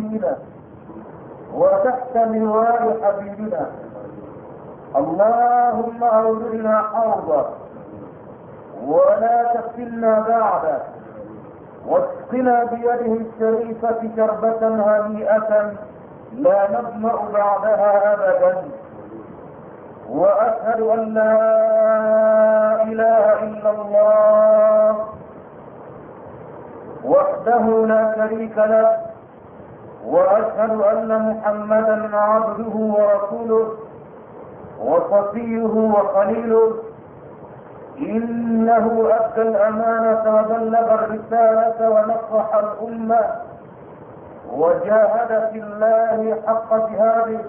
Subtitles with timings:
[0.00, 0.36] نبينا
[1.54, 3.66] وتحت لواء حبيبنا.
[4.96, 7.50] اللهم أوردنا حوضا
[8.86, 10.78] ولا تفتنا بعده.
[11.86, 15.72] واسقنا بيده الشريفة شربة هنيئة
[16.32, 18.62] لا نظمأ بعدها أبدا.
[20.10, 21.36] وأشهد أن لا
[22.82, 25.06] إله إلا الله
[27.04, 29.09] وحده لا شريك له.
[30.06, 33.68] وأشهد أن محمدا عبده ورسوله
[34.84, 36.72] وصفيه وخليله.
[37.98, 43.20] إنه أدى الأمانة وبلغ الرسالة ونصح الأمة
[44.52, 47.40] وجاهد في الله حق جهاده.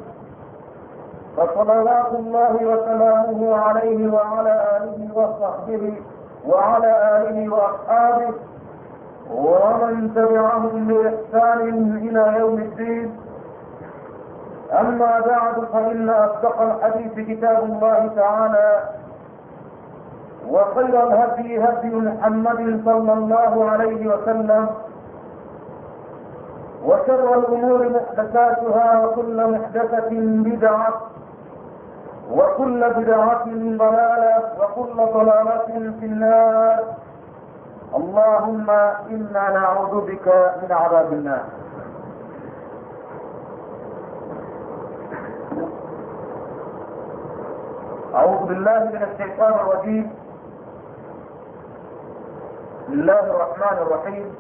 [1.38, 5.94] فصلوات الله وسلامه عليه وعلى آله وصحبه
[6.48, 8.34] وعلى آله وأصحابه.
[9.32, 11.62] ومن تبعهم بإحسان
[11.98, 13.18] إلى يوم الدين.
[14.72, 18.84] أما بعد فإن أصدق الحديث كتاب الله تعالى
[20.50, 24.68] وخير الهدي هدي محمد صلى الله عليه وسلم
[26.86, 30.10] وشر الأمور محدثاتها وكل محدثة
[30.50, 30.94] بدعة
[32.32, 33.46] وكل بدعة
[33.78, 36.80] ضلالة وكل ضلالة في النار.
[37.96, 38.70] اللهم
[39.10, 40.28] إنا نعوذ بك
[40.64, 41.46] من عذاب النار.
[48.16, 50.14] أعوذ بالله من الشيطان الرجيم.
[52.82, 54.36] بسم الله الرحمن الرحيم.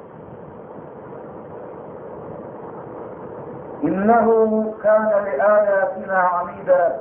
[3.83, 4.27] إنه
[4.83, 6.97] كان لآياتنا عميدا.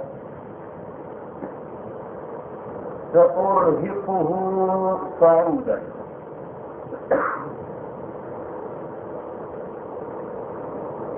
[3.13, 4.31] سأرهقه
[5.21, 6.00] صعودا.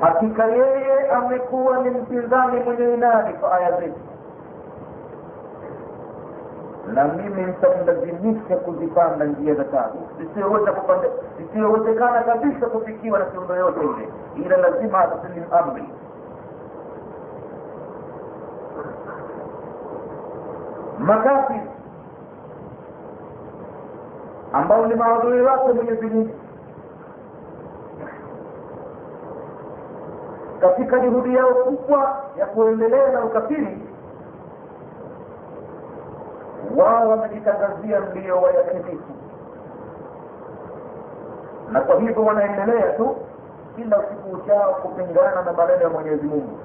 [0.03, 4.01] Hakika yeye amekuwa ni mpinzani mwenye inadi kwa aya zetu.
[6.95, 9.99] Na mimi nitamlazimisha kuzipanda njia za tabu
[11.43, 14.09] isiyowezekana kabisa kufikiwa na kiundo yote ile
[14.47, 15.85] ila lazima ataslimu amri.
[20.99, 21.61] Makafi
[24.53, 26.31] ambao ni maadui wake mwenyezi mungu
[30.63, 33.79] katika juhudi yao kubwa ya kuendelea na ukafiri
[36.77, 39.13] wao wamejitangazia ndio wayakinifu
[41.73, 43.17] na kwa hivyo wanaendelea tu
[43.77, 46.59] kila siku uchao kupingana na maneno ya mwenyezi mungu.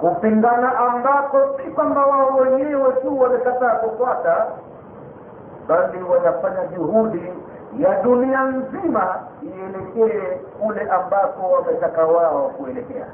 [0.00, 4.46] Kupingana ambapo si kwamba wao wenyewe tu wamekataa kufuata
[5.68, 7.32] bali wanafanya juhudi
[7.79, 13.05] ya dunia nzima ielekee kule ambako wametaka wao kuelekea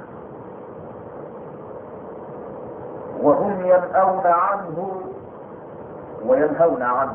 [3.24, 5.02] وهم ينأون عنه
[6.26, 7.14] وينهون عنه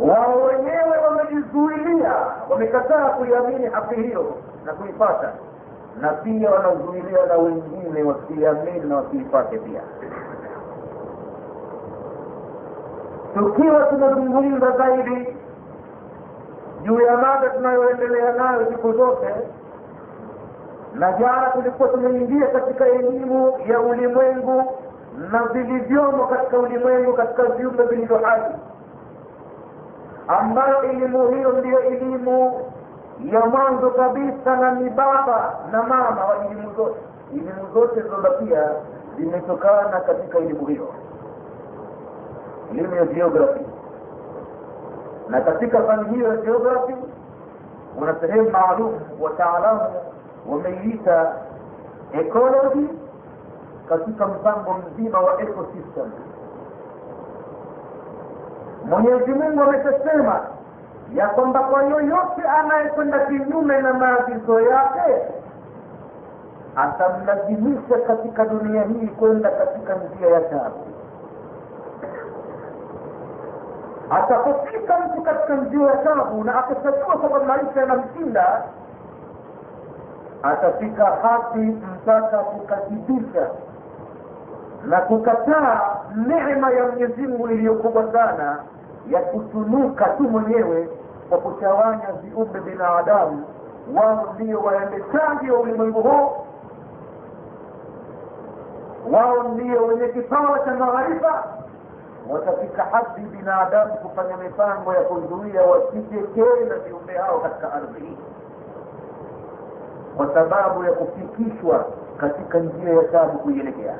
[0.00, 2.12] wao wenyewe wamejizuilia
[2.50, 5.32] wamekataa kuiamini haki hiyo na kuipata
[6.00, 9.80] na pia wanazuilia na wengine wasiamini na wasiipate pia
[13.33, 15.35] tukiwa tunazungumza zaidi
[16.83, 19.33] juu ya mada tunayoendelea nayo siku zote
[20.93, 24.77] na jana tulikuwa tumeingia katika elimu ya ulimwengu
[25.31, 28.41] na vilivyomo katika ulimwengu katika viumbe vilivyo hai
[30.27, 32.61] ambayo elimu hiyo ndiyo elimu
[33.31, 36.99] ya mwanzo kabisa na ni baba na mama wa elimu zote.
[37.33, 38.69] Elimu zote zilizobakia
[39.17, 40.87] zimetokana katika elimu hiyo
[42.71, 43.65] elimu ya geography.
[45.29, 46.95] Na katika fani hiyo ya geography
[47.99, 49.81] kuna sehemu maalum wataalamu
[50.49, 51.33] wameiita
[52.13, 52.87] ecology
[53.89, 56.11] katika mpango mzima wa ecosystem.
[58.85, 60.39] Mwenyezi mungu ameshasema
[61.13, 65.15] ya kwamba kwa yoyote anayekwenda kinyume na maagizo yake
[66.75, 70.75] atamlazimisha katika dunia hii kwenda katika njia ya tabu
[74.09, 78.63] atapofika mtu katika njia ya tabu na akachagua kwamba maisha yanamshinda
[80.43, 83.47] atafika hadi mpaka kukadhibisha
[84.85, 85.81] na kukataa
[86.15, 88.59] neema ya mwenyezi mungu iliyokubwa sana
[89.09, 90.89] ya kutunuka tu mwenyewe
[91.29, 93.43] kwa kutawanya viumbe binadamu.
[93.95, 96.31] Wao ndio waendeshaji wa ulimwengu huu.
[99.11, 101.43] Wao ndio wenye kipawa cha maarifa
[102.29, 108.17] watafika hadi binadamu kufanya mipango ya kuzuia wasije tena viumbe hao katika ardhi hii.
[110.17, 111.85] Kwa sababu ya kufikishwa
[112.17, 113.95] katika njia ya tabu kuielekea.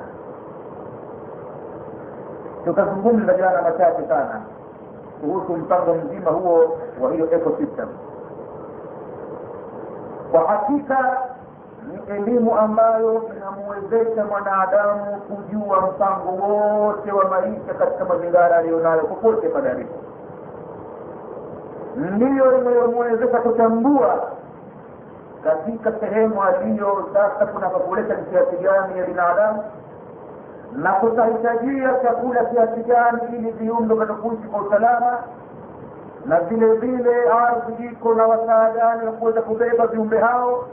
[2.65, 4.41] Tukazungumza jana machache sana
[5.21, 7.87] kuhusu mpango mzima huo wa hiyo ecosystem.
[10.31, 11.17] Kwa hakika
[11.87, 19.87] ni elimu ambayo inamwezesha mwanadamu kujua mpango wote wa maisha katika mazingara aliyonayo popote pale
[21.95, 24.23] ndiyo inayomwezesha kutambua
[25.43, 29.63] katika sehemu aliyo sasa kunapopoleta ni kiasi gani ya binadamu
[30.75, 35.17] na kutahitajia chakula kiasi gani ili viumbe vatakuishi kwa usalama
[36.25, 40.63] na vile vile ardhi iko na wasaa gani wa kuweza kubeba viumbe hao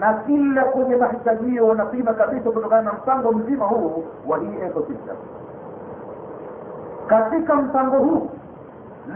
[0.00, 5.16] na kila kwenye mahitajio wanapima kabisa kutokana na mpango mzima huu wa hii ecosystem.
[7.06, 8.30] Katika mpango huu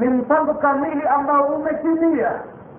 [0.01, 2.33] ni mpango kamili ambao umetimia.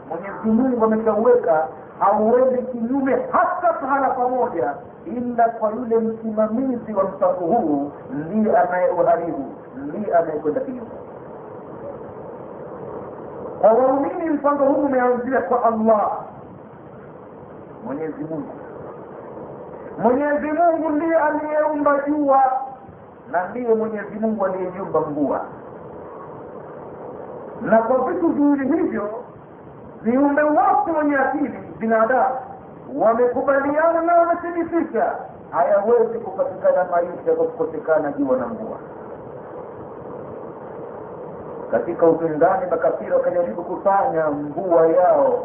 [0.09, 1.67] Mwenyezi mungu ameshauweka
[1.99, 4.73] hauendi kinyume hata pahala pamoja
[5.05, 10.89] ila kwa yule msimamizi wa mpango huu ndiye anayeuharibu ndiye anayekwenda kinyume.
[13.61, 16.11] Kwa waumini mpango huu umeanzia kwa allah
[17.85, 18.53] mwenyezi mungu.
[19.97, 22.43] Mwenyezi mungu ndiye aliyeumba jua
[23.31, 25.41] na ndiye mwenyezi mungu aliyeyumba mvua.
[27.61, 29.09] Na kwa vitu viwili hivyo
[30.01, 32.35] viumbe wote wenye akili binadamu
[32.95, 35.15] wamekubaliana na wamethibitisha
[35.51, 38.77] hayawezi kupatikana maisha kwa kukosekana jua na mvua.
[41.71, 45.43] Katika upinzani makafiri wakajaribu kufanya mvua yao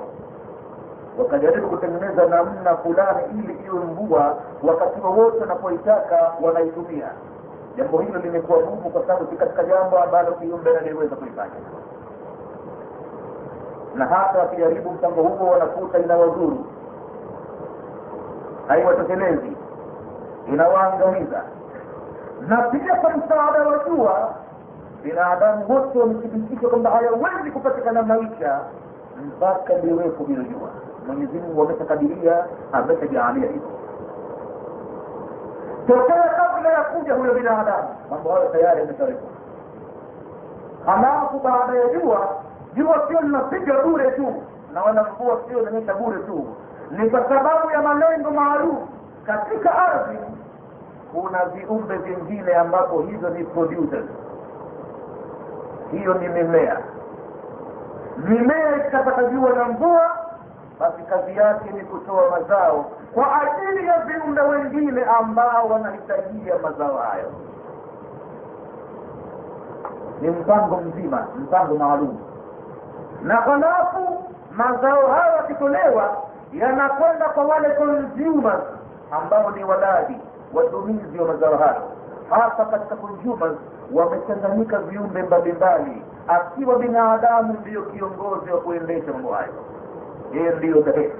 [1.22, 7.08] wakajaribu kutengeneza namna fulani ili iwe mvua wakati wowote wanapoitaka wanaitumia.
[7.76, 11.50] Jambo hilo limekuwa gumu kwa sababu si katika jambo ambalo kiumbe naliweza kuifanya
[13.94, 16.64] na hata wakijaribu mpango huo wanakuta inawadhuru
[18.68, 19.52] haiwatekelezi
[20.48, 21.42] inawaangamiza.
[22.48, 24.34] Na pia kwa msaada wa jua
[25.02, 28.60] binadamu wote wamethibitisha kwamba hayawezi kupatikana maisha
[29.26, 30.68] mpaka liwepo hilo jua
[31.06, 33.68] mwenyezi mungu ameshakadiria ameshajaalia hivyo
[35.86, 39.28] tokea kabla ya kuja huyo binadamu mambo hayo tayari yameshawekwa
[40.86, 42.28] halafu baada ya jua
[42.74, 44.34] jua sio linapiga bure tu
[44.74, 46.46] na wala mvua sio inanyesha bure tu
[46.90, 48.76] ni kwa sababu ya malengo maalum.
[49.26, 50.18] Katika ardhi
[51.14, 54.04] kuna viumbe vingine ambapo hizo ni producers.
[55.92, 56.76] Hiyo ni mimea.
[58.28, 60.10] Mimea ikitapata jua na mvua
[60.80, 62.84] basi kazi yake ni kutoa mazao
[63.14, 67.32] kwa ajili ya viumbe wengine ambao wanahitajia mazao hayo.
[70.20, 72.18] Ni mpango mzima mpango maalum.
[73.22, 76.16] Na halafu mazao hayo yakitolewa
[76.52, 78.62] yanakwenda kwa wale consumers
[79.10, 80.16] ambao ni walaji
[80.54, 81.82] watumizi wa mazao hayo.
[82.30, 83.56] Hasa katika consumers
[83.94, 89.52] wamechanganyika viumbe mbalimbali akiwa binadamu ndiyo kiongozi wa kuendesha mambo hayo
[90.33, 91.15] yeye ndiyo dhehebu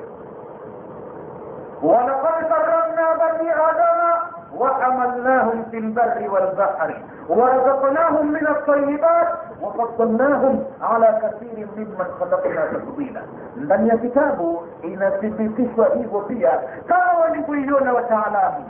[1.84, 4.22] walaqad karamna bani adama
[4.60, 9.28] وحملناهم في البر والبحر ورزقناهم من الطيبات
[9.62, 13.22] وفضلناهم على كثير ممن خلقنا تفضيلا
[13.58, 18.66] ndani ya kitabu inathibitishwa hivyo pia kama walivyoiona wataalamu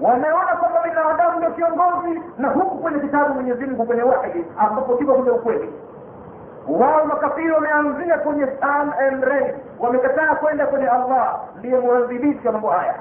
[0.00, 5.14] wameona kwamba binadamu ndio kiongozi na huku kwenye kitabu mwenyezi mungu kwenye wahi ambapo kipo
[5.14, 5.72] kwenye ukweli
[6.67, 8.43] wao makafiri wameanzia kwenye
[8.99, 9.25] and
[9.79, 11.39] wamekataa kwenda kwenye allah.
[12.45, 12.95] Wa mambo haya.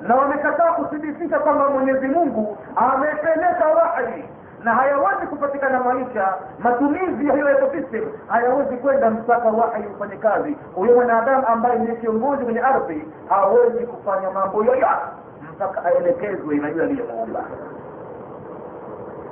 [0.00, 4.24] Na wamekataa kuthibitisha kwamba mwenyezi mungu amepeleka wahi
[4.64, 6.34] na hayawezi kupatikana maisha.
[6.58, 10.56] Matumizi ya hiyo ecosystem hayawezi kwenda mpaka wahi ufanye kazi.
[10.74, 14.86] Huyo mwanadamu ambaye ndiye kiongozi kwenye ardhi hawezi kufanya mambo yoyote
[15.54, 17.40] mpaka aelekezwe na yule aliyemuumba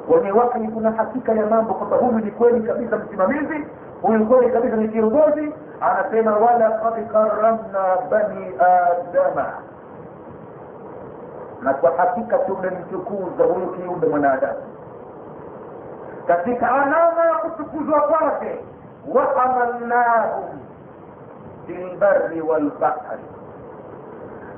[0.09, 3.67] wahi kuna hakika ya mambo kwamba huyu ni kweli kabisa msimamizi
[4.03, 5.53] huyu kweli kabisa ni kiongozi.
[5.81, 9.47] Anasema walaqad karamna bani adama.
[11.63, 14.59] Na kwa hakika tumemtukuza huyu kiumbe mwanadamu.
[16.27, 18.59] Katika alama ya kutukuzwa kwake
[19.15, 20.45] wahamalnahum
[21.67, 23.23] filbari walbahri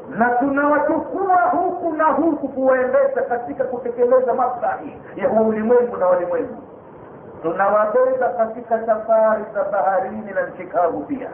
[0.08, 6.62] na tunawachukua huku na huku kuwaendesha katika kutekeleza maslahi ya ulimwengu na walimwengu.
[7.42, 11.30] Tunawabeba katika safari za baharini na nchi kavu pia.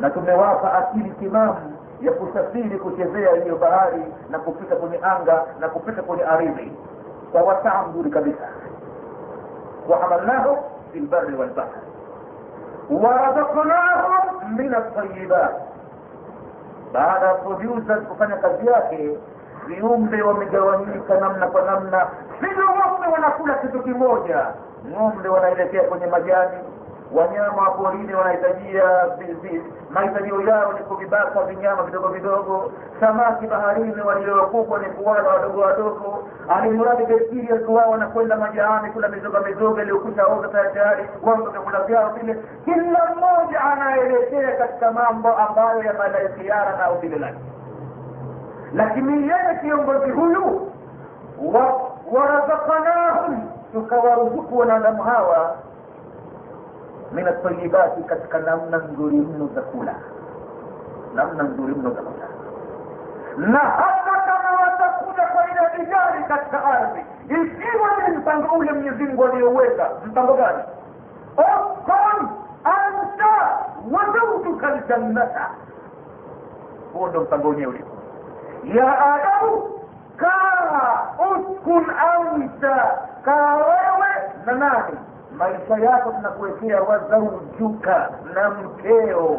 [0.00, 6.02] Na tumewapa akili timamu ya kusafiri kuchezea hiyo bahari na kupita kwenye anga na kupita
[6.02, 6.72] kwenye ardhi.
[7.32, 8.48] Kwa wasaa mzuri kabisa
[9.88, 10.58] wahamalnahu
[10.92, 11.80] fi lbari walbahri
[12.90, 15.52] warazaknahum min altayibat
[16.92, 19.18] baada ya producer kufanya kazi yake
[19.66, 22.06] viumbe wamegawanyika namna kwa namna.
[22.40, 24.46] Sivyo ng'ombe wanakula kitu kimoja.
[24.90, 26.56] Ng'ombe wanaelekea kwenye majani
[27.12, 28.84] wanyama wa porini wanahitajia
[29.90, 32.72] mahitajio yao ni kuvibaka vinyama vidogo vidogo.
[33.00, 36.28] Samaki baharini waliokubwa ni kuwala wadogo wadogo.
[36.48, 41.08] Alimradi besiria wao wanakwenda majaani kula mizoga mizoga iliyokusha oga tayari tayari.
[41.52, 42.36] Vyakula vyao vile.
[42.64, 47.38] Kila mmoja anaelekea katika mambo ambayo yanalaisiana na umbile lake
[48.74, 50.72] lakini yeye kiongozi huyu
[52.12, 55.56] warazaknahum tukawaruzuku wanadamu hawa
[57.12, 59.94] min atayibati katika namna nzuri mno za kula.
[61.14, 62.26] Namna nzuri mno za kula.
[63.36, 69.24] Na hata kama watakuja kwa idadi gani katika ardhi ikiwa ni mpango ule mwenyezi mungu
[69.24, 70.62] aliyoweka mpango gani?
[71.36, 72.28] Uskun
[72.64, 73.58] anta
[73.92, 75.48] wadautuka ljannata
[76.92, 77.84] huo ndo mpango wenyewe
[78.64, 79.62] ya adamu
[80.16, 84.08] kaa uskun anta kaa wewe
[84.46, 84.98] na nani
[85.38, 89.38] maisha yako tunakuwekea wazaujuka na mkeo.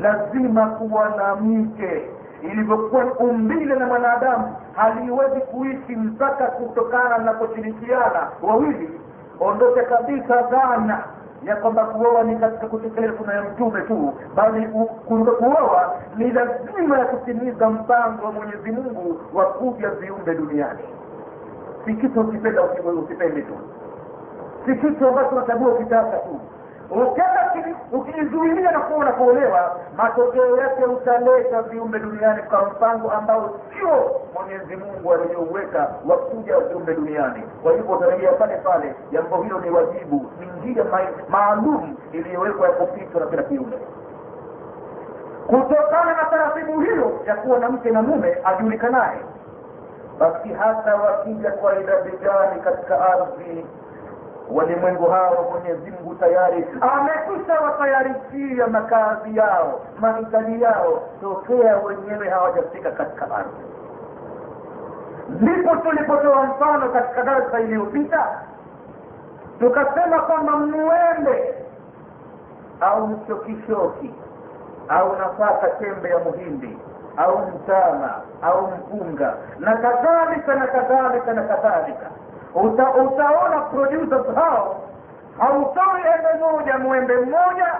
[0.00, 2.10] Lazima kuwa na mke
[2.42, 8.28] ilivyokuwa umbile na mwanadamu haliwezi kuishi mpaka kutokana na kushirikiana.
[8.42, 9.00] Wawili
[9.40, 11.04] ondoke kabisa dhana
[11.44, 14.68] ya kwamba kuoa ni katika kutekeleza kuna ya mtume tu bali
[15.38, 20.80] kuoa ni lazima ya kutimiza mpango wa mwenyezi mungu wa kuja viumbe duniani.
[21.84, 22.62] Si kitu ukipenda
[23.02, 23.54] usipende tu
[24.68, 26.40] si kitu ambacho unachagua ukitaka tu
[26.90, 27.38] ukenda
[27.92, 35.12] ukijizuilia na kuwa unakuolewa matokeo yake utaleta viumbe duniani kwa mpango ambao sio mwenyezi mungu
[35.12, 37.42] aliyouweka wa kuja viumbe duniani.
[37.62, 40.84] Kwa hivyo utarejea pale pale jambo hilo ni wajibu ni njia
[41.28, 43.78] maalum iliyowekwa ya kupitwa na kila kiumbe.
[45.46, 49.20] Kutokana na taratibu hiyo ya kuwa na mke na mume ajulikanaye.
[50.18, 53.66] Basi hata wakija kwa idadi gani katika ardhi
[54.52, 61.02] walimwengu hao mwenyezi mungu tayari amekwisha watayarishia makazi yao mahitaji yao.
[61.20, 63.64] Tokea wenyewe hawajafika katika ardhi.
[65.28, 68.26] Ndipo tulipotoa mfano katika darsa iliyopita
[69.60, 71.54] tukasema kwamba mwende
[72.80, 74.14] au mshokishoki
[74.88, 76.78] au nafaka tembe ya muhindi
[77.16, 82.06] au mtama au mpunga na kadhalika na kadhalika na kadhalika
[82.54, 84.76] Uta, utaona producers hao
[85.38, 87.74] hautoi embe moja mwembe mmoja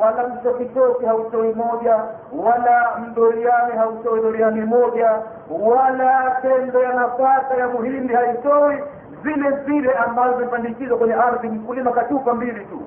[0.00, 1.98] wala mtokitoki hautoi moja
[2.44, 5.10] wala mdoriani hautoi doriani moja
[5.60, 8.82] wala tembe ya nafaka ya muhindi haitoi
[9.22, 12.82] zile zile ambazo zimepandikizwa kwenye ardhi mkulima katupa mbili tu.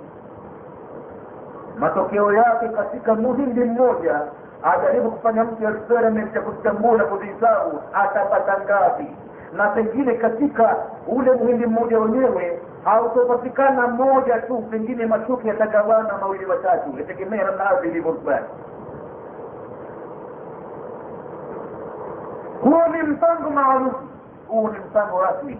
[1.79, 4.21] Matokeo yake katika muhindi mmoja
[4.63, 9.15] ajaribu kufanya mtu experiment ya kuchambua na kuzihisabu atapata ngapi
[9.53, 10.75] na pengine katika
[11.07, 17.87] ule mwili mmoja wenyewe hautopatikana moja tu pengine mashuki yatagawana mawili watatu yategemea namna ardhi
[17.87, 18.45] ilivyokubali
[22.61, 23.91] huo ni mpango maalum
[24.47, 25.59] huu ni mpango rasmi.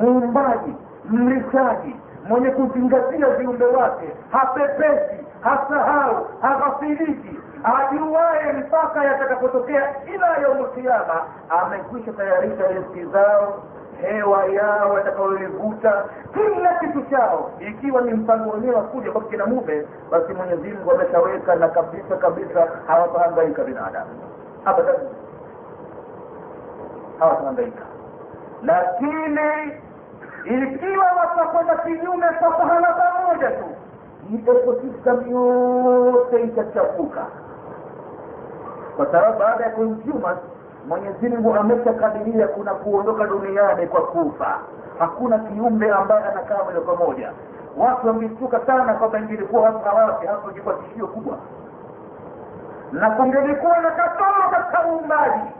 [0.00, 0.74] Muumbaji
[1.10, 1.96] mlishaji
[2.28, 7.38] mwenye kuzingatia viumbe wake hapepesi hasahau haghafiliki
[7.74, 13.62] ajuaye mpaka yatakapotokea ila yaumukiama amekwisha tayarisha riski zao
[14.00, 16.04] hewa yao watakayoivuta
[16.34, 17.50] kila kitu chao.
[17.60, 22.16] Ikiwa ni mpango wenyewe wa kuja kwa kina mume basi mwenyezi mungu ameshaweka na kabisa
[22.16, 24.10] kabisa hawatahangaika binadamu.
[24.64, 24.96] Abadan.
[27.18, 27.82] Hawatahangaika
[28.62, 29.40] lakini
[30.44, 33.64] ikiwa watakwenda kinyume kwa pahala pamoja tu
[34.34, 37.26] ecosystem yote itachafuka
[38.96, 40.36] kwa sababu baada ya kumchuma
[40.88, 44.58] mwenyezi mungu ameshakadiria kuna kuondoka duniani kwa kufa.
[44.98, 47.32] Hakuna kiumbe ambaye anakaa moja kwa moja.
[47.76, 51.36] Watu wangeshtuka sana kwamba ingelikuwa hapo hawapi hapo ingekuwa tishio kubwa.
[52.92, 55.50] Na kungelikuwa na kasoro katika uumbaji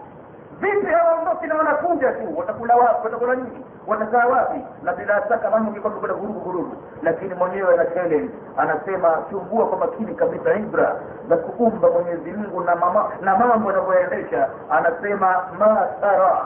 [0.61, 2.39] vipi hawaondoki na wanakuja tu?
[2.39, 3.05] Watakula wapi?
[3.05, 3.65] Watakula nini?
[3.87, 4.61] Watakaa wapi?
[4.83, 6.77] Na bila shaka mambo ingekuwa kwenda vurugu vurugu.
[7.03, 8.31] Lakini mwenyewe ana challenge.
[8.57, 10.97] Anasema chungua kwa makini kabisa ibra.
[11.29, 14.49] Za kuumba mwenyezi mungu na mama, mambo yanavyoendesha.
[14.71, 16.39] Anasema ma tara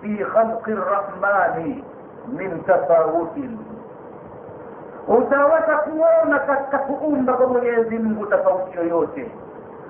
[0.00, 1.84] fi khalqi rrahmani
[2.28, 3.58] min tafawutin.
[5.08, 9.30] Utaweza kuona katika kuumba kwa mwenyezi mungu tofauti yoyote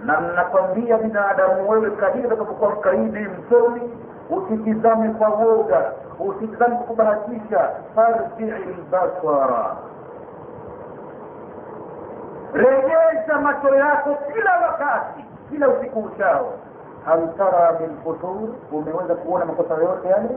[0.04, 3.82] na mnakwambia binadamu wewe kadiri utakapokuwa mkaidi msomi
[4.30, 7.70] usitizame kwa woga usitizame kwa kubahatisha.
[7.94, 9.76] Farjii lbasara
[12.54, 16.52] rejesha macho yako kila wakati kila usiku uchao.
[17.04, 20.28] Hal tara min futur umeweza kuona makosa yote yale?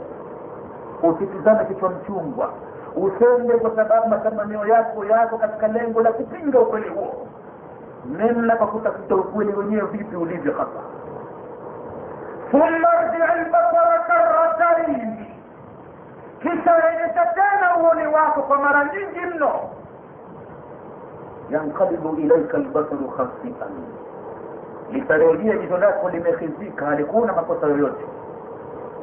[1.04, 2.50] Usitizame kichwa mchungwa.
[2.96, 7.28] Usende kwa sababu matamanio yako yako katika lengo la kupinga ukweli huo
[8.10, 10.80] nenda kwa kutafuta ukweli wenyewe vipi ulivyo hapa.
[12.52, 15.26] Thumma rjii lbasara karatain
[16.42, 19.52] kisha rejesha tena uoni wako kwa mara nyingi mno.
[21.50, 23.72] Yankalibu ilaika lbasaru khasian.
[24.92, 28.06] Litarejea jicho lako limehizika halikuona makosa yoyote.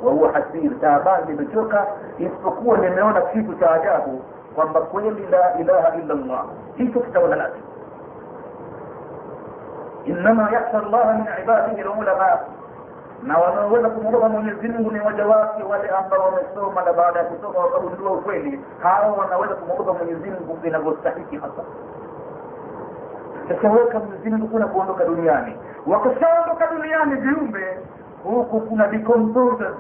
[0.03, 1.87] Wahuwa hasir taabani limechoka
[2.19, 4.23] isipokuwa limeona kitu cha ajabu
[4.55, 6.45] kwamba kweli la ilaha illa llah
[6.77, 7.61] hicho kitaona lake
[10.05, 12.39] innama yakhsha llaha min ibadihi lulama
[13.23, 17.59] na wanaoweza kumwogopa mwenyezi mungu ni waja wake wale ambao wamesoma na baada ya kusoma
[17.59, 18.61] wakagundua ukweli.
[18.83, 20.31] Hao wanaweza kumwogopa mwenyezi
[20.63, 21.63] vinavyostahiki hasa.
[23.99, 25.57] Mwenyezi mungu kuna kuondoka duniani.
[25.87, 27.79] Wakishaondoka duniani viumbe
[28.25, 29.75] huku kuna decomposers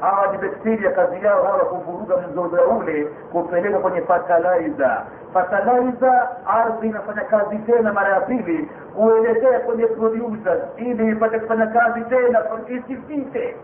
[0.00, 5.02] hawa dibekteria kazi yao hawa kuvuruga mzozo ule kupeleka kwenye fertilizer.
[5.32, 12.00] Fertilizer ardhi inafanya kazi tena mara ya pili kuelekea kwenye producers ili ipate kufanya kazi
[12.00, 13.56] tena isipite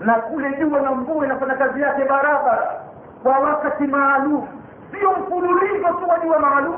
[0.00, 2.80] na kule jua na mvua inafanya kazi yake barabara
[3.22, 4.48] kwa wakati maalum.
[4.90, 6.76] Sio mfululizo tu wa jua maalum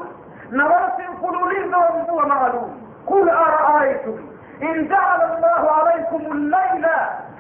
[0.51, 2.71] na wala si mfululizo wa mvua maalum.
[3.07, 4.19] Kul araaitum
[4.61, 6.87] in jaala الله عليكم الليل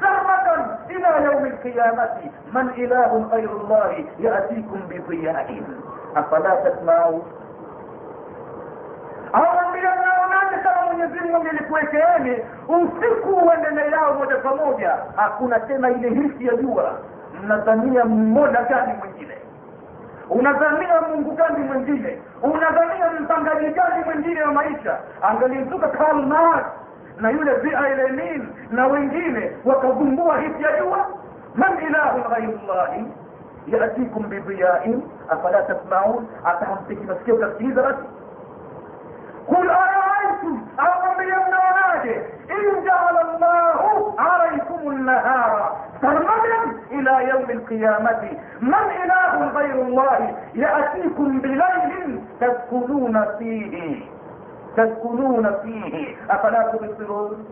[0.01, 2.09] sarmadan ila yaumi القيامة
[2.53, 5.63] man ilahun غير llahi يأتيكم بضياء.
[6.15, 7.23] afala tasmaun
[9.33, 16.09] awambia mnaonaje kama mwenyezi mungu angelikuwekeeni usiku uendelee yao moja kwa moja hakuna tena ile
[16.09, 16.93] hisi ya jua
[17.43, 19.35] mnadhania mmoja gani mwingine
[20.31, 26.23] unadhania mungu gani mwingine unadhania mpangaji gani mwingine wa maisha angalizuka Karl
[27.21, 27.53] na yule
[27.97, 31.07] Lenin na wengine wakavumbua hisi ya jua
[31.55, 33.05] man ilahun ghairu llahi
[33.67, 38.03] yatikum bidiyain afala tasmaun atahampiki masikio utasikiliza basi
[39.49, 42.17] قل أرأيتم أوامر النوادي
[42.51, 48.23] إن جعل الله عليكم النهار سرمدا إلى يوم القيامة
[48.61, 54.03] من إله غير الله يأتيكم بليل تسكنون فيه
[54.77, 57.45] taskununa fihi afala tubsirun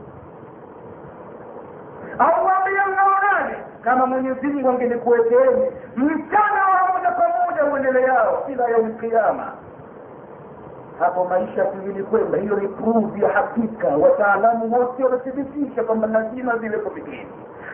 [2.19, 9.53] au amliangaonani kama mwenyezimngu angenikuwekeni mchana wa moja kwa moja uendeleao ila yaumi kiama
[10.99, 13.89] hapo maisha kwingine kwenda hiyo ni pruvu ya hakika.
[13.89, 17.29] Wataalamu wote wamethibitisha kwamba lazima ziwepo vigeni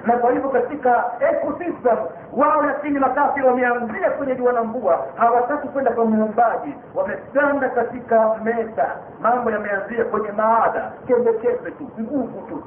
[0.06, 1.96] na kwa hivyo katika ecosystem
[2.32, 8.86] wao lakini makafiri wameanzia kwenye jua la mvua hawataki kwenda kwa muumbaji wamestanda katika meza
[9.20, 11.32] mambo yameanzia kwenye maada chembe
[11.78, 12.62] tu nguvu tu.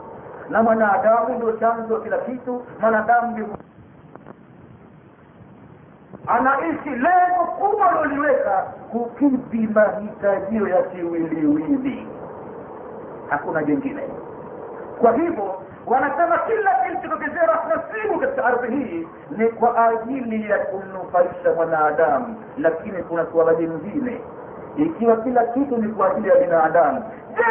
[0.49, 3.47] Na mwanadamu ndio chanzo wa kila kitu mwanadamu ndio
[6.27, 8.57] anaishi lengo kubwa loliweka
[8.91, 12.07] kukidhi mahitajio ya kiwiliwili.
[13.29, 14.01] Hakuna jengine.
[15.01, 22.43] Kwa hivyo wanasema kila kilichotokezea nasibu katika ardhi hii ni kwa ajili ya kumnufaisha mwanadamu
[22.57, 24.21] lakini kuna suala jingine.
[24.77, 27.03] Ikiwa kila kitu ni kwa ajili ya binadamu
[27.37, 27.43] je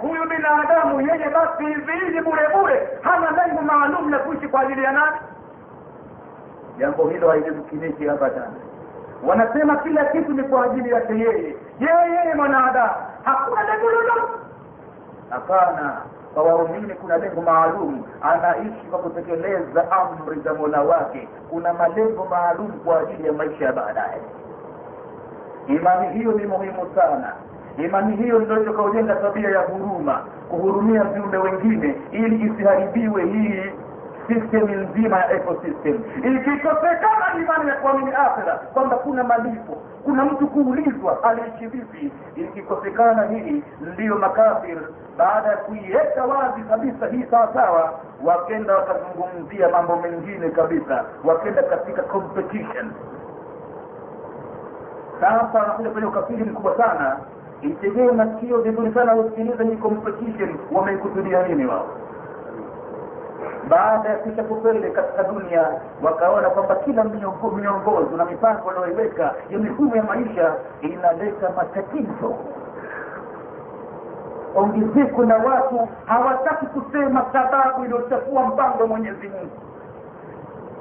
[0.00, 4.84] huyu binadamu yeye basi hivi hivi bure bure hana lengo maalum la kuishi kwa ajili
[4.84, 5.16] ya nani?
[6.78, 8.50] Jambo hilo hailimkiniki abadan
[9.26, 11.56] wanasema kila kitu ni kwa ajili yake yeye.
[11.80, 12.92] Yeye yeye mwanadamu
[13.24, 14.32] hakuna lengo lolote.
[15.30, 15.96] Hapana
[16.34, 18.02] kwa waumini kuna lengo maalum.
[18.22, 21.28] Anaishi kwa kutekeleza amri za mola wake.
[21.50, 24.20] Kuna malengo maalum kwa ajili ya maisha ya baadaye.
[25.68, 27.32] Imani hiyo ni muhimu sana.
[27.78, 33.62] Imani hiyo ndio itakaojenga tabia ya huruma kuhurumia viumbe wengine ili isiharibiwe hii
[34.28, 36.00] system nzima ya ecosystem.
[36.16, 42.12] Ikikosekana imani ya kuamini akhira kwamba kuna malipo kuna mtu kuulizwa aliishi vipi?
[42.36, 44.78] Ikikosekana hili ndiyo makafir.
[45.18, 47.92] Baada ya kuiweka wazi kabisa hii sawasawa
[48.24, 51.04] wakenda wakazungumzia mambo mengine kabisa.
[51.24, 52.92] Wakenda katika competition.
[55.20, 57.16] Sasa wanakuja kwenye ukafiri mkubwa sana.
[57.62, 60.56] Itegee masikio vizuri sana wasikiliza hii competition.
[60.72, 61.86] Wameikusudia nini wao
[63.68, 65.68] baada ya kisha kufeli katika dunia
[66.02, 72.34] wakaona kwamba kila miongozo na mipango walioiweka ya mifumo ya maisha inaleta matatizo.
[74.56, 79.50] Ongezeko na watu hawataki kusema sababu iliyochafua mpango mwenyezi mungu.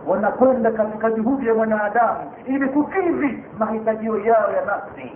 [0.08, 5.12] Wanakwenda katika juhudi ya mwanadamu ili kukidhi mahitajio yao ya nafsi.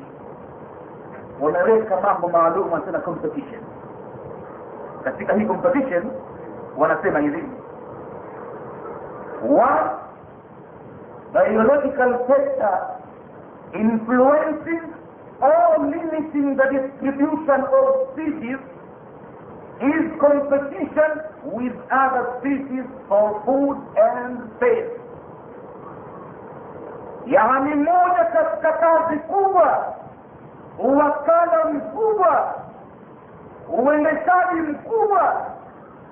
[1.42, 3.62] Wanaweka mambo maalum wanasema competition.
[5.04, 6.04] Katika hii competition
[6.78, 7.44] wanasema hivi.
[9.44, 9.90] One
[11.34, 12.80] biological factor
[13.74, 14.82] influencing
[15.42, 18.60] or limiting the distribution of species
[19.82, 21.12] is competition
[21.44, 24.92] with other species for food and space.
[27.26, 29.94] Yaani moja katika kazi kubwa
[30.80, 32.54] uwakala mkubwa
[33.70, 35.34] uendeshaji mkubwa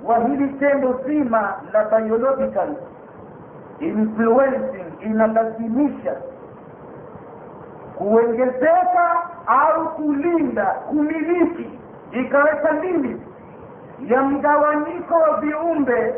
[0.06, 2.70] wa hili tendo zima la biological
[3.80, 6.16] influencing inalazimisha
[7.98, 11.80] kuongezeka au kulinda kumiliki
[12.12, 13.22] ikaweka limit
[14.08, 16.16] ya mgawanyiko wa viumbe.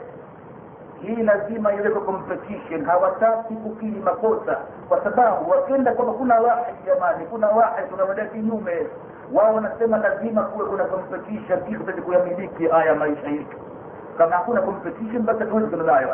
[1.01, 2.85] Hii lazima iweko competition.
[2.85, 4.57] Hawataki kukili makosa
[4.89, 8.87] kwa sababu wakenda kwamba kuna wahid jamani kuna wahid tunaenda kinyume
[9.33, 13.57] wao wanasema lazima kuwe kuna competition ili kuyamiliki haya maisha yetu
[14.17, 16.09] kama hakuna competition basi tuwezi kununua hayo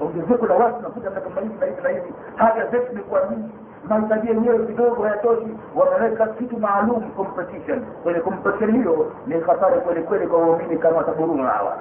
[0.00, 3.20] ongezeko la watu nakuta na kama hivi na hivi na hivi haja zetu ni kwa
[3.30, 3.50] nini
[3.88, 7.84] mahitaji yenyewe kidogo hayatoshi wameweka kitu maalum competition.
[8.02, 11.76] Kwenye competition hiyo ni hatari kweli kweli kwa waumini kama wataburuna hawa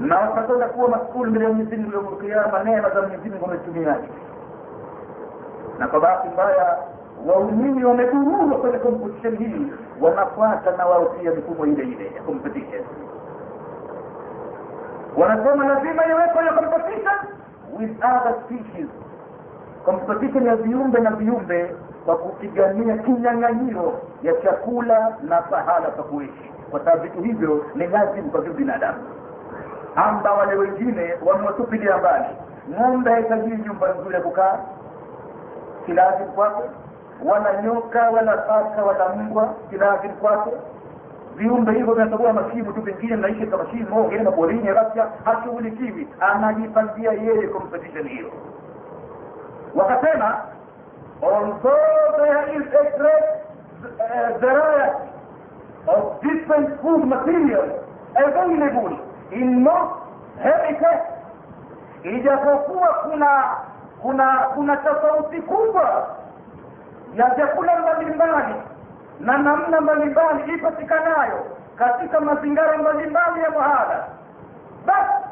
[0.00, 4.08] na watakwenda kuwa maskuli mbele ya Mwenyezi Mungu yawm alqiyama neema za Mwenyezi Mungu wametumiaje
[5.78, 6.78] na kwa bahati mbaya
[7.26, 9.66] waumini wamegururwa kwenye competition hii
[10.00, 12.84] wanafuata na wao pia mifumo ile ile ya competition.
[15.16, 17.14] Wanasema lazima iwepo ya competition
[17.78, 18.86] with other species.
[19.84, 26.52] Competition ya viumbe na viumbe kwa kupigania kinyang'anyiro ya chakula na pahala pa kuishi.
[26.70, 28.98] Kwa sababu vitu hivyo ni lazimu kwa binadamu
[29.96, 32.24] amba wale wengine wamewatupilia mbali.
[32.70, 34.58] Ng'ombe haitajii nyumba nzuri ya kukaa.
[35.86, 36.62] Kilazimu kwake
[37.24, 40.50] wala nyoka wala paka wala mbwa kilazim kwake.
[41.36, 46.08] Viumbe hivyo vinatoboa mashimo tu pengine naishi kama shimo ngine maporini labda hashughulikiwi.
[46.20, 48.30] Anajipangia yeye competition hiyo.
[49.74, 50.38] Wakasema
[60.42, 61.02] habitats
[62.02, 63.56] ijapokuwa kuna
[64.02, 66.06] kuna kuna tofauti kubwa
[67.14, 68.54] ya vyakula mbalimbali
[69.20, 71.44] na namna mbalimbali ipatikanayo
[71.78, 74.06] katika mazingira mbalimbali ya mahala
[74.86, 75.28] but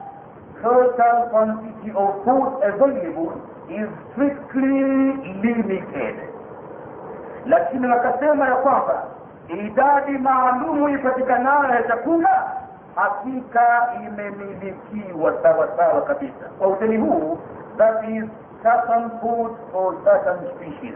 [0.62, 3.30] total quantity of food available
[3.68, 4.84] is strictly
[5.42, 6.16] limited.
[7.46, 9.02] Lakini wakasema ya kwamba
[9.48, 12.50] idadi maalumu ipatikanayo ya chakula
[12.94, 16.48] hakika imemilikiwa sawasawa kabisa.
[16.58, 17.38] Kwa uteni huu
[17.78, 18.24] that is
[18.62, 20.94] certain food for certain species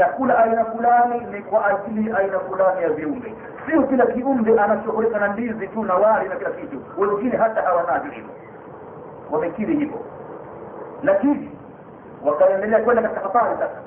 [0.00, 3.34] chakula aina fulani ni kwa ajili aina fulani ya viumbe.
[3.66, 6.82] Sio kila kiumbe anashughulika na ndizi tu na wali na kila kitu.
[6.98, 8.30] Wengine hata hawanavyo hivyo.
[9.30, 9.98] Wamekiri hivyo.
[11.02, 11.50] Lakini
[12.24, 13.80] wakaendelea kwenda katika habari sasa.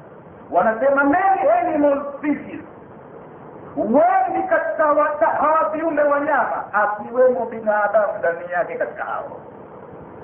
[0.51, 2.61] Wanasema many animal species
[3.77, 4.83] wengi katika
[5.27, 9.37] hawa viumbe wanyama akiwemo binadamu ndani yake katika hao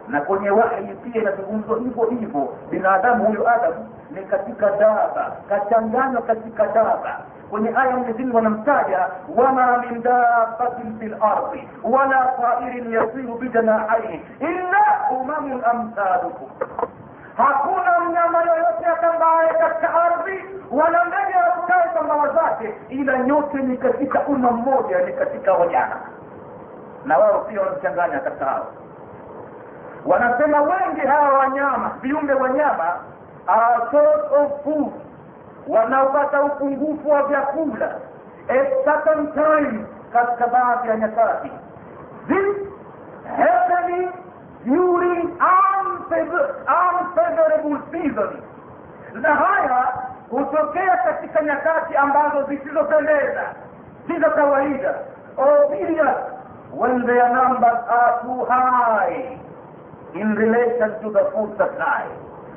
[0.10, 2.50] na kwenye wahi pia inazungumzwa hivyo hivyo.
[2.72, 7.19] Binadamu huyo adamu ni katika daba kachanganywa katika daba.
[7.50, 15.62] Kwenye aya Mwenyezi wanamtaja wama min dabatin fi lardi wala tairin yasiru bijanahaihi illa umamun
[15.65, 16.50] amsalukum.
[17.38, 24.19] Hakuna mnyama yoyote atambaye katika ardhi wala ndege arukae kwa zake ila nyote ni katika
[24.22, 25.95] umma mmoja ni katika wanyama.
[27.06, 28.67] Na wao pia wanamchanganya katika hao
[30.06, 32.96] wanasema wengi hawa wanyama viumbe wanyama
[33.48, 33.86] are
[35.68, 37.96] wanaopata upungufu wa vyakula
[38.50, 38.84] at
[39.34, 41.52] time katika baadhi ya nyakati.
[42.28, 42.58] This
[43.38, 44.10] happening
[49.14, 49.94] na haya
[50.30, 53.42] hutokea katika nyakati ambazo zisizopendeza
[54.08, 54.94] si za kawaida
[55.70, 56.20] periods
[56.74, 57.06] when
[60.13, 62.04] in relation to the food supply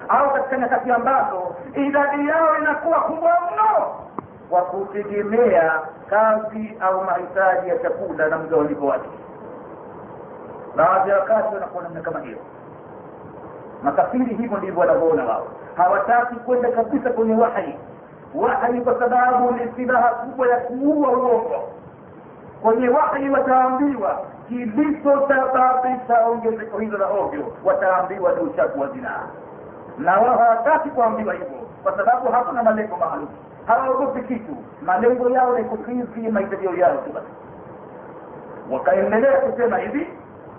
[0.08, 3.86] au katika nyakati ambazo idadi yao inakuwa kubwa mno.
[4.50, 9.08] Kwa kutegemea kazi au mahitaji ya chakula na mgawanyiko wake.
[10.76, 12.38] Baadhi ya wakati wanakuwa namna kama hiyo.
[13.82, 15.46] Makafiri hivyo ndivyo wanavyoona wao.
[15.76, 17.76] Hawataki kwenda kabisa kwenye wahi.
[18.34, 21.68] Wahi kwa sababu ni silaha kubwa ya kuua uongo.
[22.62, 24.20] Kwenye wahi wataambiwa
[24.52, 27.52] kilichosababisha ongezeko hilo la ovyo.
[27.64, 29.26] Wataambiwa ni uchafu wa zinaa.
[29.98, 31.48] Na wao hawataki kuambiwa hivyo
[31.82, 33.28] kwa sababu hakuna malengo maalum.
[33.66, 34.56] Hawaogopi kitu.
[34.82, 37.26] Malengo yao ni kukidhi mahitajio yao tu basi.
[38.70, 40.06] Wakaendelea kusema hivi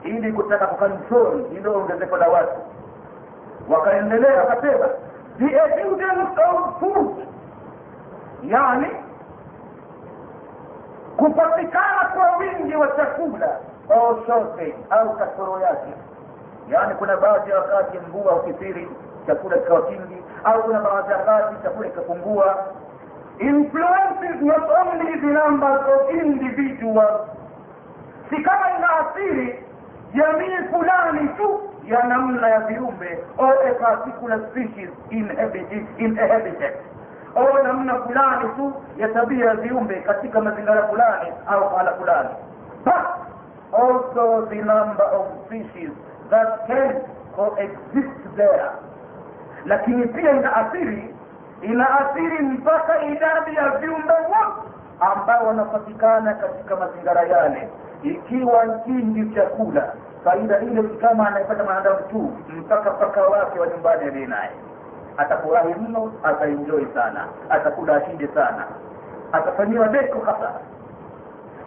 [0.04, 2.60] ili kutaka kucontrol hilo ongezeko la watu.
[3.70, 4.88] Wakaendelea wakasema
[5.40, 5.46] the
[8.48, 8.88] yani
[11.18, 13.58] kupatikana kwa wingi wa chakula
[13.94, 15.94] au shortage au kasoro yake.
[16.70, 18.88] Yaani kuna baadhi ya wakati mvua ukithiri
[19.28, 22.56] chakula kikawa kingi au kuna baadhi ya wakati chakula kikapungua.
[23.40, 27.22] Influences not only the numbers of individuals
[28.30, 29.64] si kama inaathiri
[30.14, 33.20] jamii fulani tu ya namna ya viumbe.
[33.38, 34.90] Or a particular species
[35.98, 36.74] inhabited
[37.36, 42.30] au namna fulani tu ya tabia ya viumbe katika mazingira fulani au pahala fulani.
[42.86, 42.96] But
[43.74, 45.90] also the number of species
[46.30, 47.02] that can
[47.36, 48.72] coexist there.
[49.66, 51.16] Lakini pia inaathiri
[51.62, 57.70] inaathiri mpaka idadi ya viumbe wote ambao wanapatikana katika mazingira yale.
[58.04, 64.28] Ikiwa kingi chakula faida ile kama anayepata mwanadamu tu mpaka paka wake wa nyumbani aliye
[64.28, 64.52] naye.
[65.18, 68.66] Atafurahi mno ataenjoi sana atakula ashinde sana.
[69.32, 70.52] Atafanyiwa deko hasa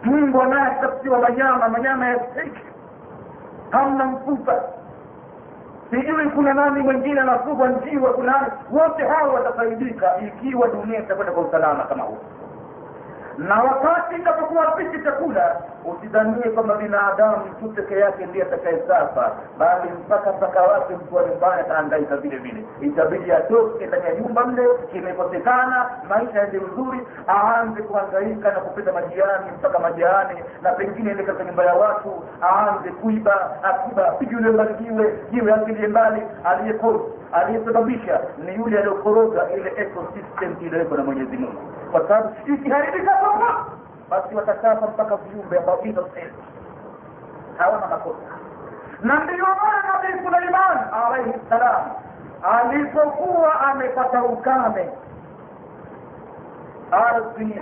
[0.03, 2.53] mbwa naye atatafutiwa manyama manyama ya steak
[3.71, 4.53] hamna mfupa.
[5.89, 8.47] Sijui kuna nani mwingine anafugwa njiwa kuna nani.
[8.71, 12.17] Wote hao watafaidika ikiwa dunia itakwenda kwa usalama kama huu.
[13.37, 20.31] Na wakati inapokuwa pishi chakula usidhanie kwamba binadamu tu peke yake ndiye atakayesafa bali mpaka
[20.33, 22.63] mpaka wake mtu wa nyumbani ataangaika vile vile.
[22.81, 29.51] Itabidi atoke ndani ya nyumba mle kimekosekana maisha yaende mzuri aanze kuhangaika na kupita majiani
[29.59, 35.19] mpaka majiani na pengine ende katika nyumba ya watu aanze kuiba akiba apigile mbali jiwe
[35.31, 36.21] jiwe akilie mbali.
[36.43, 41.61] Aliyeko aliyesababisha ni yule aliyokoroga ile ecosystem iliyowekwa na mwenyezi mungu.
[41.91, 43.65] Kwa sababu ikiharibika toka
[44.09, 46.33] basi watakafa mpaka viumbe ambao innocent
[47.57, 48.17] hawana makosa.
[49.01, 51.81] Na ndiyo maana nabii suleiman alaihi ssalam
[52.43, 54.89] alipokuwa amepata ukame
[56.91, 57.61] ardhi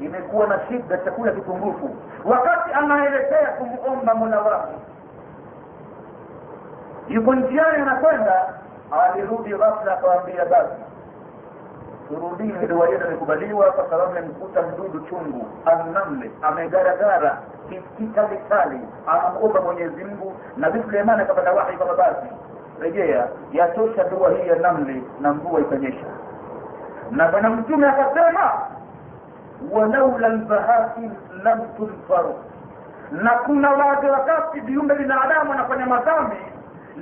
[0.00, 1.96] imekuwa na shida chakula kipungufu.
[2.24, 4.74] Wakati anaelekea kumomba mola wake
[7.08, 8.54] yuko njiani anakwenda
[8.90, 10.72] alirudi ghafla akawambia basi
[12.08, 17.38] turudini dua yenu imekubaliwa kwa sababu yamkuta mdudu chungu annamle amegaragara
[17.98, 22.26] kikalikali anamuomba mwenyezi mungu nabii suleimani akapata wahi kwamba basi
[22.80, 26.06] rejea yatosha dua hii ya namli na mvua ikanyesha
[27.10, 28.52] na bwana mtume akasema
[29.72, 31.10] walaula lbahati
[31.42, 32.34] lam tunfaru.
[33.12, 36.36] Na kuna waja wakati viumbe binadamu wanafanya madhambi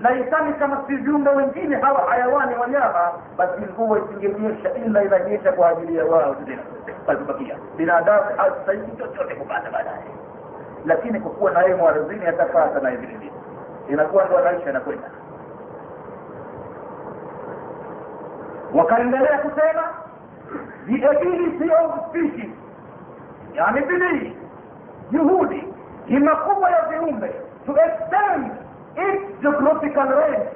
[0.02, 5.96] laitani kama si viumbe wengine hawa hayawani wanyama basi mvua isingenyesha ila inanyesha kwa ajili
[5.96, 6.62] ya wao tena
[7.06, 10.04] palipobakia binadamu hasaii chochote kupata baadaye.
[10.86, 13.32] Lakini kwa kuwa naye mwarazini atapata naye vile vile
[13.88, 15.10] inakuwa ndo anaisha inakwenda
[18.74, 19.82] wakaendelea kusema
[20.84, 22.14] viedili of
[23.54, 24.36] yani bidii
[25.10, 25.74] juhudi
[26.06, 27.34] hima kubwa ya viumbe.
[27.66, 28.52] To extend
[29.40, 30.48] geographical range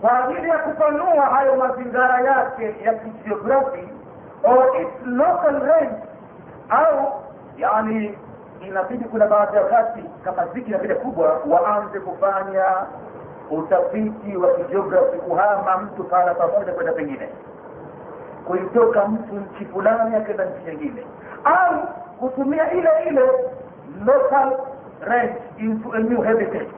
[0.00, 3.88] kwa ajili ya kupanua hayo mazingara yake ya kijiografi
[4.44, 5.96] or its local range
[6.68, 7.12] au
[7.58, 8.18] yani
[8.66, 12.64] inabidi kuna baadhi ya wakati kama ziki na vile kubwa waanze kufanya
[13.50, 17.28] utafiti wa kijiografi kuhama mtu pahala pamoja kwenda pengine.
[18.46, 21.06] Kuitoka mtu nchi fulani akenda nchi nyingine.
[21.44, 21.86] Au
[22.20, 23.20] kutumia ile ile
[24.06, 24.52] local
[25.00, 26.68] range into a new habitat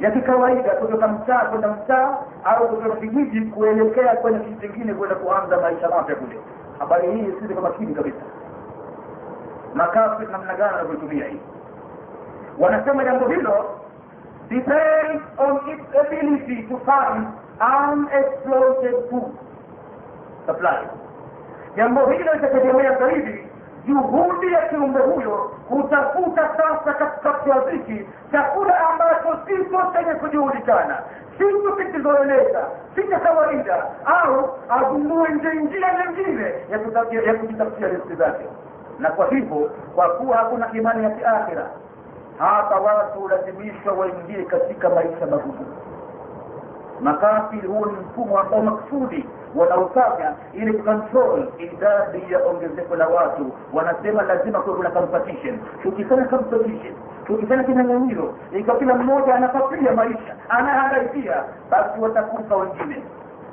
[0.00, 5.56] ya kikawaida kutoka mtaa kwenda mtaa au kutoka kijiji kuelekea kwenda kitu kingine kwenda kuanza
[5.60, 6.38] maisha mapya kule.
[6.78, 8.22] Habari hii sisi kwa makini kabisa.
[9.74, 11.40] Makafiri namna gani wanavyoitumia hii.
[12.58, 13.64] Wanasema jambo hilo
[14.48, 17.26] depends on its ability to find
[17.60, 19.32] unexploited food
[20.46, 20.88] supply.
[21.76, 23.46] Jambo hilo litategemea zaidi
[23.86, 29.31] juhudi ya kiumbe huyo kutafuta sasa katika kiaziki chakula ambacho
[30.04, 30.94] sicho chenye
[31.38, 36.54] si mtu kisizoeleka si cha kawaida au agumbue nje njia nyingine
[37.26, 38.44] ya kujitafutia riziki zake.
[38.98, 41.66] Na kwa hivyo kwa kuwa hakuna imani ya kiakhira
[42.38, 45.66] hapa watu hulazimishwa waingie katika maisha magumu.
[47.00, 53.52] Makafiri huo ni mfumo ambao maksudi wanaofanya ili kucontrol idadi ya ongezeko la watu.
[53.72, 55.58] Wanasema lazima kuwe kuna competition.
[55.82, 56.94] Tukifanya competition
[57.26, 61.34] tukifanya kinyang'anyiro ikiwa kila mmoja anafakiria maisha anahangaikia
[61.70, 63.02] basi watakufa wengine.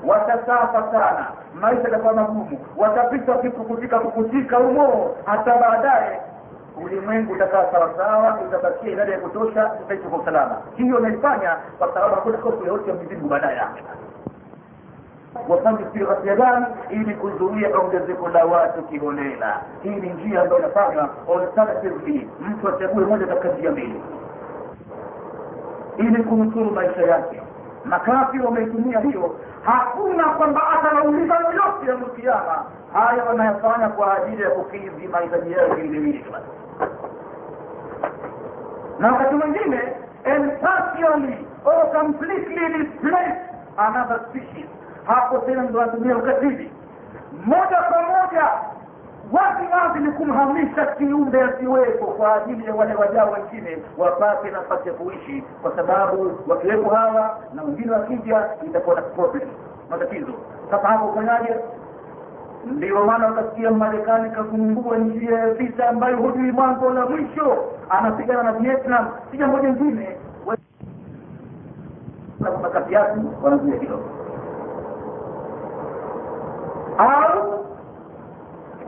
[0.08, 1.28] Watasafa sana
[1.62, 2.60] maisha yatakuwa magumu.
[2.78, 6.22] Watapita wakipukutika kukutika humo hata baadaye
[6.86, 12.38] ulimwengu utakaa sawasawa utabakia idadi ya kutosha tutaishi kwa usalama hiyo naifanya kwa sababu hakuna
[12.38, 13.58] hofu yoyote ya mzimungu baadaye.
[13.58, 13.84] yake
[15.48, 16.66] wafanye sighatia gani?
[16.90, 19.62] Ili kuzuia ongezeko la watu kiholela.
[19.84, 24.02] Hii ni njia ambayo inafanywa alternatively mtu achague moja katika njia mbili.
[25.98, 27.42] Ili kunusuru maisha yake.
[27.86, 35.08] Makafiri wameitumia hiyo hakuna kwamba atalauliza yoyote ya kiama haya wanayafanya kwa ajili ya kukidhi
[35.08, 36.26] mahitaji yao vilevile
[39.00, 39.80] na wakati mwingine
[40.24, 43.38] entirely or completely displace
[43.78, 44.70] another species
[45.08, 46.72] hapo tena ndo anatumia ukatili
[47.46, 48.44] moja kwa moja
[49.32, 54.94] wazi wazi ni kumhamisha kiumbe asiwepo kwa ajili ya wale wajao wengine wapate nafasi ya
[54.94, 59.02] kuishi kwa sababu wakiwepo hawa na wengine wakija itakuwa na
[59.90, 60.32] matatizo.
[60.72, 61.56] Sasa hapo ufanyaje?
[62.66, 67.58] Ndio maana wakasikia marekani kavumbua njia ya vita ambayo hujui mwanzo la mwisho.
[67.90, 69.08] Anapigana na vietnam.
[69.32, 70.18] Si jambo jingine.
[72.74, 74.19] Kati yake wanazuia kidogo
[76.98, 77.66] au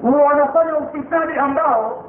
[0.02, 2.04] huwa wanafanya ufisadi ambao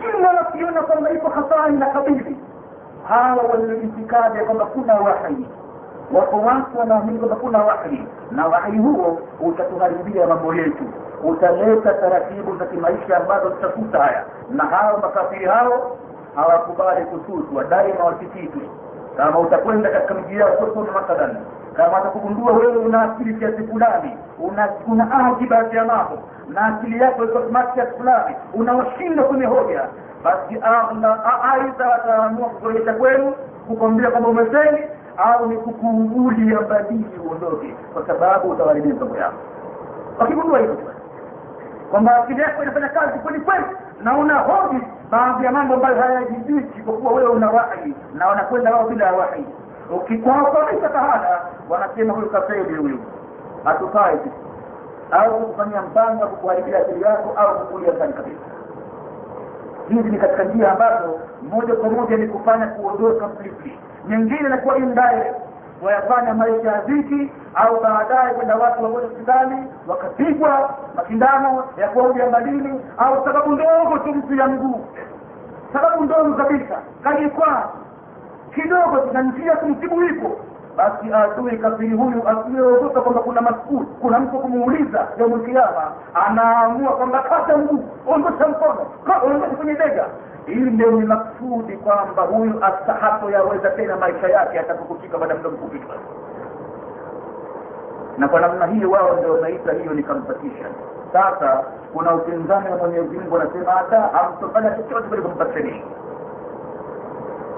[0.00, 2.36] kila wakiona kwamba iko hatari na kabili
[3.08, 5.46] hawa walioitikadi ya kwamba kuna wahi
[6.14, 10.84] wako watu wanaamini kwamba kuna wahi na wahi huo utatuharibia mambo yetu
[11.24, 14.24] utaleta taratibu za kimaisha ambazo tutakuta haya.
[14.50, 15.96] Na hao makafiri hao
[16.34, 18.62] hawakubali kususwa daima wasikitwe
[19.16, 21.36] kama utakwenda katika miji yao sokoni mathalan
[21.76, 27.24] kama atakugundua wewe una akili kiasi fulani una una baadhi ya mambo na akili yako
[27.24, 27.40] iko
[27.74, 29.82] kiasi fulani unawashinda kwenye hoja.
[30.24, 30.54] Basi
[31.52, 33.34] aidha ataamua kukuonyesha kwenu
[33.66, 34.84] kukwambia kwamba umefeli
[35.16, 39.36] au ni kukuungulia badili uondoke kwa sababu utawaribia mambo yako.
[40.18, 40.76] Wakigundua hivyo
[41.90, 43.64] kwamba akili yako inafanya kazi kweli kweli
[44.02, 48.74] na una hoji baadhi ya mambo ambayo hayajijiki kwa kuwa wewe una wahi na wanakwenda
[48.74, 49.44] wao bila wahi
[49.96, 52.98] ukikwaaisha tahada wanasema huyu kafeli huyu.
[53.64, 54.18] Hatufai
[55.10, 58.40] au kufanyia mpango kukuharibia akili yako au kukulia ndani kabisa.
[59.88, 65.36] Hizi ni katika njia ambazo moja kwa moja ni kufanya kuondoa completely nyingine inakuwa indirect.
[65.82, 69.56] Wayafanya maisha ya dhiki au baadaye kwenda watu wamoja hospitali
[69.88, 74.84] wakapigwa mashindano ya kuauja madini au sababu ndogo tu mtu ya mguu.
[75.72, 76.78] Sababu ndogo kabisa.
[77.02, 77.68] Kajikwaa
[78.54, 80.00] kidogo tuna njia kumtibu
[80.76, 87.56] basi adui kafiri huyu asiyeogopa kwamba kuna maskuli kuna mtu kumuuliza yaumulkiama anaamua kwamba kata
[87.56, 88.86] mguu ondosha mkono
[89.24, 90.06] ondosha kwenye bega.
[90.48, 92.60] Ndio ni maksudi kwamba huyu
[93.00, 95.80] hato yaweza tena maisha yake atakukutika baada muda mfupi
[98.18, 100.72] na kwa namna hiyo wao ndio wanaita hiyo ni competition.
[101.12, 105.88] Sasa kuna upinzani wa mwenyezi mungu anasema hata hamtofanya chochote kumpatanishwa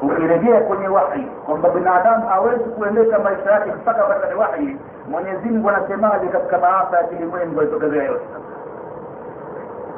[0.02, 4.76] ukirejea kwenye wahi kwamba binadamu hawezi kuendesha maisha yake mpaka apatane wahi
[5.10, 8.24] mwenyezi mungu anasemaje katika maafa ya kilimwengu alitokezea yote?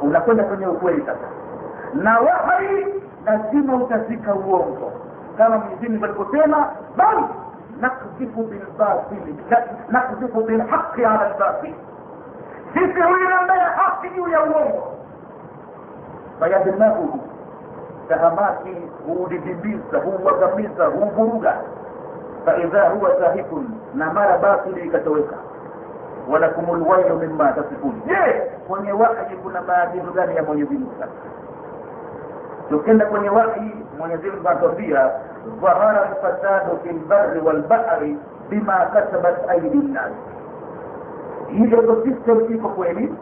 [0.03, 1.29] Unakwenda kwenye ukweli sasa.
[1.95, 2.87] Na wahi
[3.27, 4.93] lazima utazika uongo.
[5.39, 7.19] Kama mwenyezi mungu aliposema bal
[7.81, 9.37] nakzifu bilbatili
[9.89, 11.75] nakzifu bilhaqi ala lbatili
[12.73, 14.93] sisi huinambea haki juu ya uongo.
[16.41, 17.21] Fayadnahuhu
[18.09, 21.57] tahamaki huudidimbiza huuangamiza huuvuruga.
[22.45, 25.37] Faidha huwa zahikun na mara batili ikatoweka.
[26.31, 27.93] Walakum lwailu mima tasifun.
[28.07, 30.93] Je kwenye wahi kuna maagizo gani ya mwenyezi mungu?
[31.01, 31.13] Sasa
[32.69, 35.11] tukenda kwenye wahi mwenyezi mungu anatuambia
[35.63, 38.17] dhahara lfasadu fi lbari walbahri
[38.51, 40.13] bima kasabat aidi nnas
[41.49, 43.15] hii ecosystem iko kweli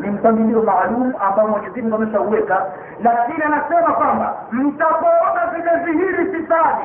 [0.00, 2.66] ni mpangilio maalum ambao mwenyezi mungu ameshauweka.
[3.02, 6.84] Lakini anasema kwamba mtapoona zile dhihiri sitani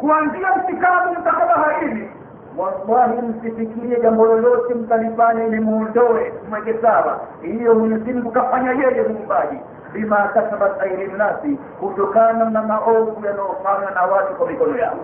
[0.00, 2.10] kuanzia mtikabu mtakabaharini
[2.56, 7.20] wallahi msifikirie jambo lolote mkalifanya ili muondoe mweke sawa.
[7.42, 9.56] Hiyo mwenyezi mungu kafanya yeye muumbaji.
[9.92, 14.96] Bima kasabat aidi nnasi kutokana na maovu yanayofanywa na watu kwa mikono yao.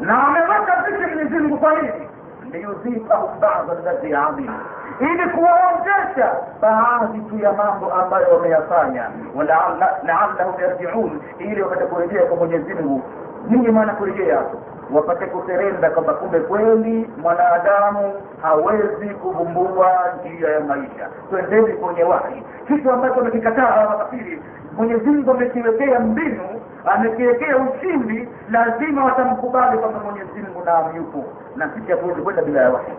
[0.00, 2.07] Na ameweka vitu mwenyezi mungu kwa hivi
[2.52, 4.52] liyudhikahum bada alladhi amilu
[5.00, 9.10] ili kuwaonjesha baadhi tu ya mambo ambayo wameyafanya.
[9.34, 11.20] Walaallahum yarjiun.
[11.38, 13.02] Ili wapate kurejea kwa mwenyezi mungu.
[13.48, 14.58] Ninyi maana kurejea hapo
[14.94, 19.90] wapate kuserenda kwamba kumbe kweli mwanadamu hawezi kuvumbua
[20.20, 21.08] njia ya maisha.
[21.30, 22.42] Twendeni kwenye wahi.
[22.68, 24.42] Kitu ambacho amekikataa makafiri.
[24.76, 28.28] Mwenyezi mungu amekiwekea mbinu amekiwekea ushindi.
[28.50, 31.24] Lazima watamkubali kwamba mwenyezi mungu naam yupo
[31.58, 32.92] na sisi hatuwezi kwenda bila ya wahi.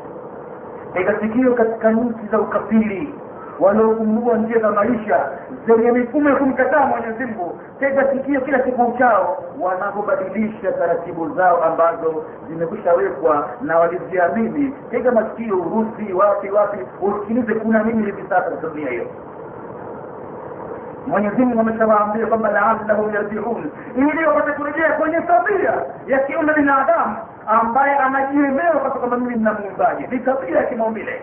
[1.22, 3.14] Sikio katika nchi za ukafiri
[3.60, 5.30] waliogundua njia za maisha
[5.68, 12.26] zenye mifumo ya kumkataa mwenyezi mungu tega sikio kila siku uchao wanavyobadilisha taratibu zao ambazo
[12.50, 14.74] zimekwishawekwa na waliziamini.
[14.92, 19.06] Tega masikio urusi wapi wapi usikilize kuna nini hivi sasa katika hiyo.
[21.08, 23.72] Mwenyezi mungu ameshawaambia kwamba laallahum yarjiun.
[23.98, 25.74] Ili wapate kurejea kwenye tabia
[26.08, 27.16] ya kiumbe binadamu
[27.50, 31.22] ambaye anajielewa kwa kwamba mimi nina muumbaji ni tabia ya kimaumbile.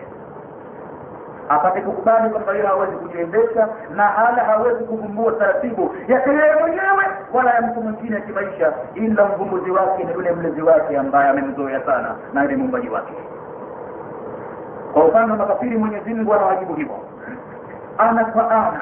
[1.49, 7.53] Apate kukubali kwamba yeye hawezi kujiendesha na hala hawezi kuvumbua taratibu yake yeye mwenyewe wala
[7.53, 12.43] ya mtu mwingine kimaisha ila mvumbuzi wake ni yule mlezi wake ambaye amemzoea sana na
[12.43, 13.13] yule muumbaji wake.
[14.93, 16.95] Kwa upande wa makafiri mwenyezi mungu anawajibu hivyo.
[17.97, 18.81] Ana kwa ana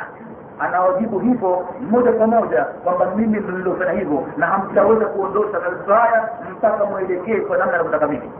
[0.60, 5.58] anawajibu hivyo moja kwa moja kwamba mimi nililofanya hivyo na hamtaweza kuondosha
[5.96, 8.32] haya mpaka mwelekee kwa namna navyotaka mimi.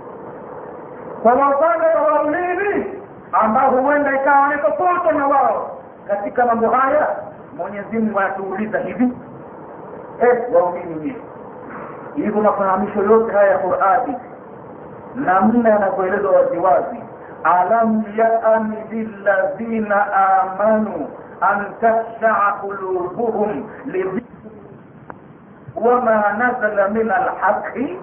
[1.24, 2.86] Kwa upande wa waumini
[3.32, 5.78] ambao huenda ikawa ni na wao.
[6.08, 7.08] Katika mambo haya
[7.58, 9.14] mwenyezi mungu anatuuliza hivi
[10.22, 11.16] eh, waumini nyie
[12.16, 14.16] hivyo mafahamisho yote haya ya qurani
[15.16, 16.98] namna yanavyoelezwa waziwazi
[17.44, 21.08] alam yaani liladhina amanu
[21.42, 24.26] an takshaa qulubuhum lidhikri
[25.76, 28.00] wama nazala min alhaqi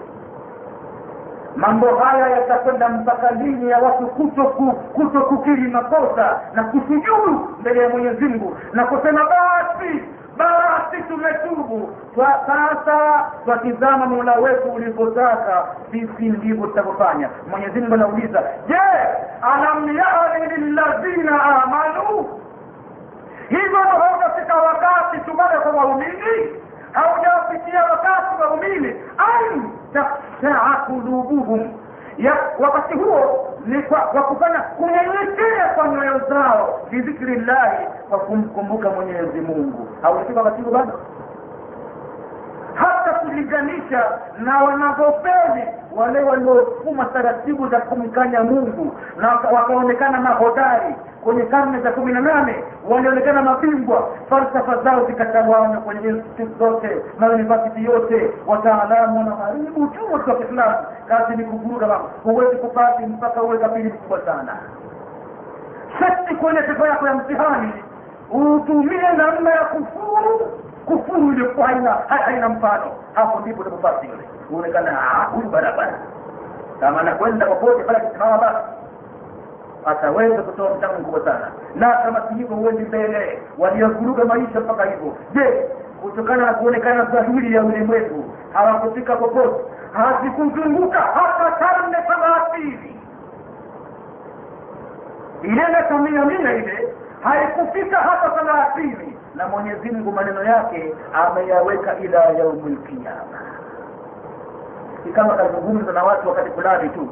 [1.57, 7.89] mambo haya yatakwenda mpaka lini ya watu kuto, kutokukiri kukiri makosa na kusujudu mbele ya
[7.89, 10.03] mwenyezi mungu na kusema basi
[10.37, 11.89] basi tumetubu.
[12.15, 17.29] Twa- sasa twatizama mola wetu ulivyotaka sisi ndivyo tutavyofanya.
[17.51, 18.79] Mwenyezi mungu anauliza je
[19.43, 22.27] alam yani lilladhina amanu
[23.61, 26.49] hivyo haujafika wakati tubaya kwa waumini.
[26.93, 28.89] Haujafikia wakati waumini
[29.19, 31.73] an takshaa kulubuhum.
[32.19, 38.91] Ya wakati huo ni kwa, kwa kufanya kunyenyekea kwa nyoyo zao bidhikri llahi kwa kumkumbuka
[38.91, 39.89] mwenyezi mungu.
[40.03, 41.01] Haujafika wakati huo bado
[42.75, 45.65] hata kulinganisha na wanavyopeli
[45.97, 50.95] wale waliofuma taratibu za kumkanya mungu na wakaonekana mahodari
[51.25, 54.09] kwenye karne za kumi na nane walionekana mabingwa.
[54.31, 56.97] Falsafa zao zikatawana kwenye institute zote
[57.35, 58.31] univasiti yote.
[58.47, 60.77] Wataalamu wanaharibu chuo wa kiislamu.
[61.09, 64.57] Kazi ni kuvuruga huwezi kupati mpaka uwe kabili mkubwa sana.
[65.99, 67.73] Seti kwenye sifa yako ya mtihani.
[68.31, 72.85] Utumie namna ya kufuru kufuru iliyokuwa haina haina mfano.
[73.15, 75.93] Hapo ndipo utapopasi yule uonekana "Ah, huyu barabara.
[76.81, 78.59] Kama anakwenda popote pale akisimama basi.
[79.87, 81.49] Ataweza kutoa mchango mkubwa sana.
[81.75, 83.43] Na kama si hivyo huendi mbele.
[83.59, 85.15] Waliovuruga maisha mpaka hivyo.
[85.35, 85.67] Je
[86.03, 89.65] kutokana na kuonekana dhahiri ya ulimwengu hawakufika popote?
[89.93, 93.01] Hazikuzunguka hata karne thelathini.
[95.43, 96.89] Ile natumia mia mia ile
[97.23, 103.39] haikufika hata thelathini na mwenyezi mungu maneno yake ameyaweka ila yaumul qiyama.
[105.05, 107.09] Si kama kazungumza na watu wakati fulani tu.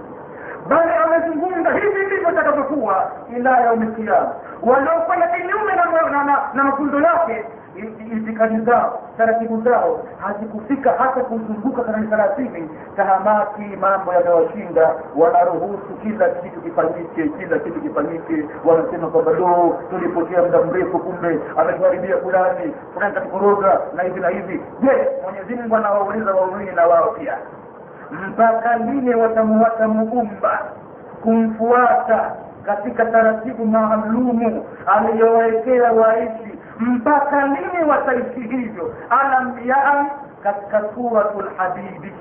[0.69, 4.33] Bali amezungumza hivi ndivyo itakavyokuwa ila yaumul qiyama.
[4.63, 5.73] Waliofanya kinyume
[6.55, 7.45] na, mafunzo yake
[8.17, 12.71] itikadi zao taratibu zao hazikufika hata kuzunguka thelathini.
[12.97, 18.45] Tahamaki mambo yanayoshinda wanaruhusu kila kitu kifanyike kila kitu kifanyike.
[18.65, 24.61] Wanasema kwamba do tulipotea muda mrefu kumbe ametuharibia fulani fulani katukoroga na hivi na hivi.
[24.81, 27.37] Je mwenyezi mungu anawauliza waumini na wao pia?
[28.29, 30.59] Mpaka lini watamuwata muumba
[31.23, 32.33] kumfuata
[32.67, 36.50] katika taratibu maalumu aliyowekea waishi
[36.81, 39.57] mpaka lini wataishi hivyo alam
[40.43, 42.13] katika suratu lhadidi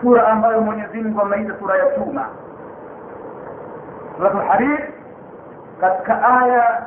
[0.00, 2.26] sura ambayo mwenyezi mungu ameita sura ya chuma.
[4.16, 4.80] Suratu lhadid
[5.80, 6.82] katika aya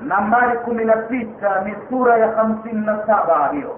[0.00, 3.76] nambari kumi na sita ni sura ya hamsini na saba hiyo.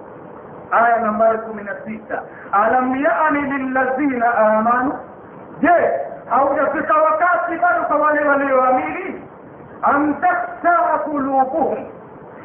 [0.71, 2.23] Aya nambari kumi na sita.
[2.53, 4.93] Alam yani lilladhina amanu?
[5.61, 5.91] Je
[6.31, 9.23] haujafika wakati bado kwa wale walioamini
[9.83, 10.15] an
[11.05, 11.87] kulubuhum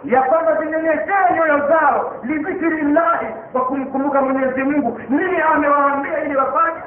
[0.03, 4.99] ya kwamba zinyenyekee nyoyo zao lidhikri llahi kwa kumkumbuka mwenyezi mungu.
[5.09, 6.77] Nini amewaambia ili wafanye?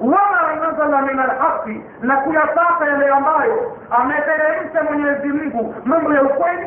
[0.00, 5.74] Wama nazala min alhaqi na kuyapata yale ambayo ameteremsha mwenyezi mungu.
[5.84, 6.66] Mambo ya ukweli.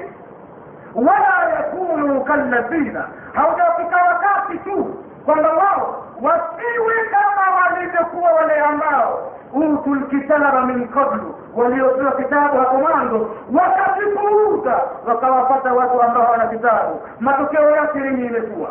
[0.95, 10.61] Wala yakunu kalladhina haujafika wakati tu kwamba wao wasiwe kama walivyokuwa wale ambao utu lkitaba
[10.65, 17.01] min qablu waliopewa kitabu hapo mwanzo wakakipuuza wakawapata watu ambao hawana kitabu.
[17.19, 18.69] Matokeo yake yenye imekuwa.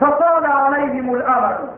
[0.00, 1.68] Fatala alaihim lamadu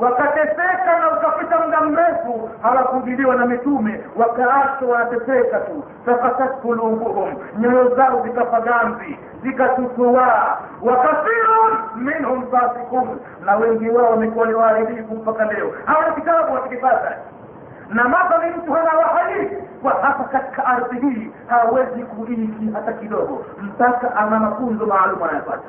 [0.00, 5.84] wakateseka na ukapita muda mrefu hawakujiliwa na mitume wakaachwa wanateseka tu.
[6.06, 8.20] Fakasat kulubuhum nyoyo zao
[9.42, 15.72] zikafaganzi wa wakathirun minhum fasikun na wengi wao wamekuwa ni waharibifu mpaka leo.
[15.84, 17.16] Hawana kitabu wakikipata
[17.88, 19.48] na madhali mtu hana wahai.
[19.82, 23.44] Kwa hapa katika ardhi hii hawezi kuishi hata kidogo.
[23.62, 25.68] Mpaka ana mafunzo maalum anayopata.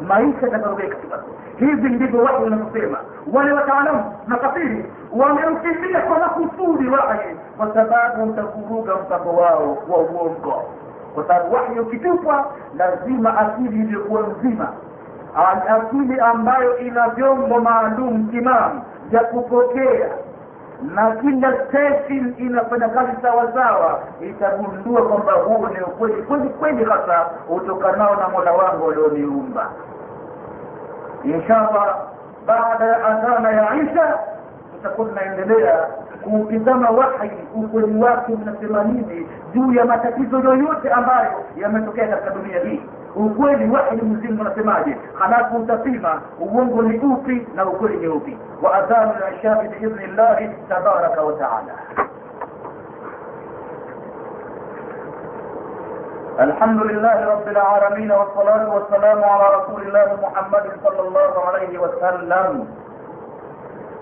[0.00, 1.24] Maisha yatakarogeka kidogo
[1.58, 2.98] hivi ndivyo watu wanavyosema.
[3.32, 10.64] Wale wataalamu makafiri wameukimbia kwa makusudi wahi kwa sababu utavuruga mpango wao wa uongo
[11.14, 12.46] kwa sababu wahi ukitupwa
[12.76, 14.68] lazima akili iliyokuwa nzima.
[15.68, 20.08] Akili ambayo ina vyombo maalum timamu vya kupokea.
[20.94, 27.26] Na kila station inafanya kazi sawa sawa itagundua kwamba huu ni ukweli kweli kweli hasa
[27.48, 29.70] utokanao na mola wangu walioniumba
[31.24, 31.96] inshallah
[32.46, 34.18] baada ya adhana ya isha
[34.72, 35.86] tutakuwa tunaendelea
[36.28, 42.82] kuutizama wahi ukweli wake unasema nini juu ya matatizo yoyote ambayo yametokea katika dunia hii
[43.16, 49.12] ukweli wahi mzimu unasemaje halafu utapima uongo ni upi na ukweli ni upi wa adhanu
[49.30, 51.74] lishabi biidhni llahi tabaraka wa taala
[56.40, 62.66] الحمد لله رب العالمين والصلاة والسلام على رسول الله محمد صلى الله عليه وسلم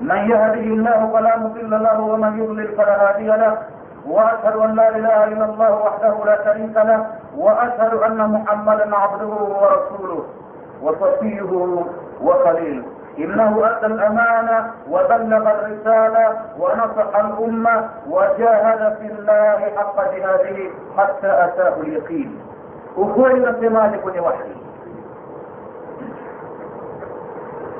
[0.01, 3.59] من يهده الله فلا مضل له ومن يضلل فلا هادي له.
[4.07, 7.07] وأشهد أن لا إله إلا الله وحده لا شريك له.
[7.37, 10.25] وأشهد أن محمدا عبده ورسوله
[10.83, 11.51] وصفيه
[12.23, 12.85] وخليله.
[13.19, 16.27] إنه أدى الأمانة وبلغ الرسالة
[16.59, 20.59] ونصح الأمة وجاهد في الله حق جهاده
[20.97, 22.41] حتى أتاه اليقين.
[22.97, 24.66] ukweli unasemaje kwenye wahi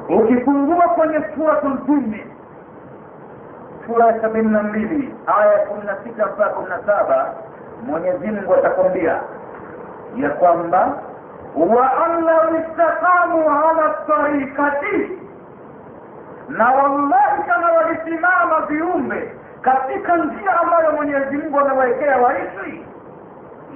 [0.09, 2.27] ukifungua kwenye suratu jinni
[3.87, 7.35] sura ya sabini na mbili aya ya kumi na sita mpaka kumi na saba
[7.87, 9.21] mwenyezimngu atakwambia
[10.17, 10.93] ya kwamba
[11.57, 15.19] waan lau istaqamu ala tarikati
[16.49, 22.85] na wallahi kama walisimama viumbe katika njia ambayo mwenyezi mungu amewekea waishi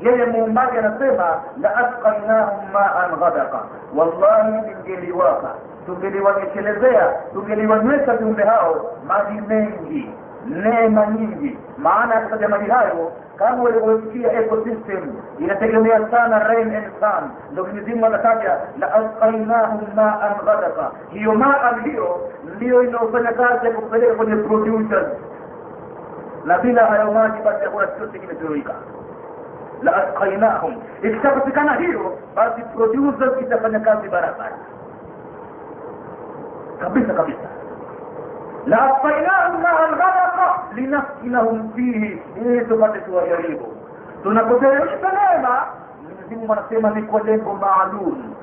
[0.02, 3.58] yeye muumbaji anasema la asqainahum maan ghadaka
[3.96, 5.54] wallahi ningeliwapa
[5.86, 10.10] tungeliwanyeshelezea tungeliwanywesha viumbe hao maji mengi
[10.46, 11.58] neema nyingi.
[11.78, 17.30] Maana ya kutaja maji hayo kama walivyosikia ecosystem inategemea sana rain and sun.
[17.52, 24.14] Ndo mwenyezimungu anataja la asqainahum maan ghadaka hiyo maan hiyo ndiyo inaofanya kazi ya kupeleka
[24.14, 25.06] kwenye producers
[26.44, 28.72] na bila hayo maji basi hakuna chochote kimetowika
[29.82, 30.74] la asqainahum.
[31.02, 34.52] Ikishapatikana hiyo basi producers itafanya kazi barabara
[36.80, 37.48] kabisa kabisa.
[38.66, 42.22] La asqainahum maa lghadaqa linaftinahum fihi.
[42.36, 43.76] Ili tupate tuwajaribu.
[44.22, 45.62] Tunapoteremsha neema
[46.02, 48.34] mwenyezi mungu anasema ni kwa lengo maalum.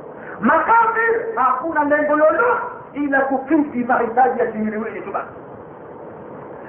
[0.41, 2.61] Makafir hakuna lengo lolote
[2.93, 5.27] ila kukidhi mahitaji ya kiwiliwili tu basi.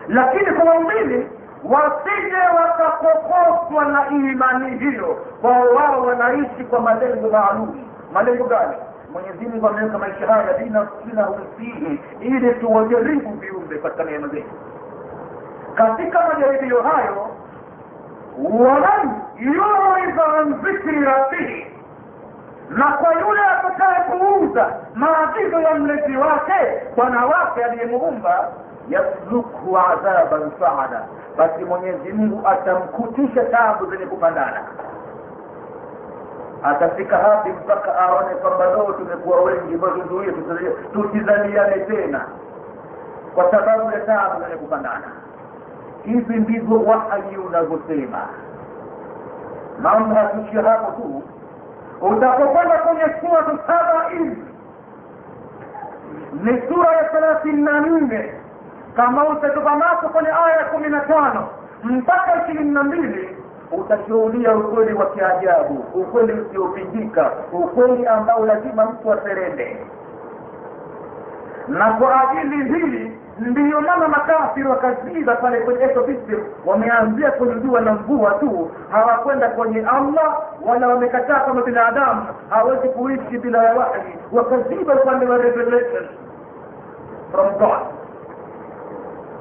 [0.09, 1.27] Lakini kwa waumini
[1.65, 7.85] wasije wakakokoswa na imani hiyo kwao wao wanaishi kwa malengo maalum.
[8.13, 8.77] Malengo gani
[9.13, 14.51] mwenyezi mungu ameweka maisha haya linaftinahum fihi ili tuwajaribu viumbe katika neema zetu.
[15.75, 17.29] Katika majaribio hayo
[18.45, 21.67] waman yuridha an dhikri rabbihi
[22.71, 28.49] na kwa yule atakaye kuuza maagizo ya mlezi wake bwana wake aliyemuumba
[28.89, 31.03] yasluku adhaban saada
[31.37, 34.63] basi mwenyezi mungu atamkutisha tabu zenye kupandana
[36.63, 40.33] atafika hapi mpaka aone kwamba loo tumekuwa wengi batuzuie
[40.93, 42.21] tusizaliane tena.
[43.35, 45.07] Kwa sababu ya tabu zenye kupandana.
[46.05, 48.19] Hivi ndivyo wahayi unavyosema.
[49.83, 51.23] Mambo hakuishia hapo tu.
[52.01, 54.37] Utapokwenda kwenye suratu sabain
[56.43, 58.35] ni sura ya thelathini na nne.
[58.97, 61.49] Kama utatoka macho kwenye aya ya kumi na tano
[61.85, 63.38] mpaka ishirini na mbili
[63.73, 69.77] utashuhudia ukweli wa kiajabu ukweli usiopingika ukweli ambao lazima mtu aserende
[71.69, 77.93] na kwa ajili hii ndiyo maana makafiri wakaziba pale kwenye ecosystem wameanzia kwenye jua na
[77.93, 84.95] mvua tu hawakwenda kwenye allah wala wamekataa kama binadamu hawezi kuishi bila ya wahi wakaziba
[84.95, 86.07] upande wa revelation
[87.33, 87.79] from god.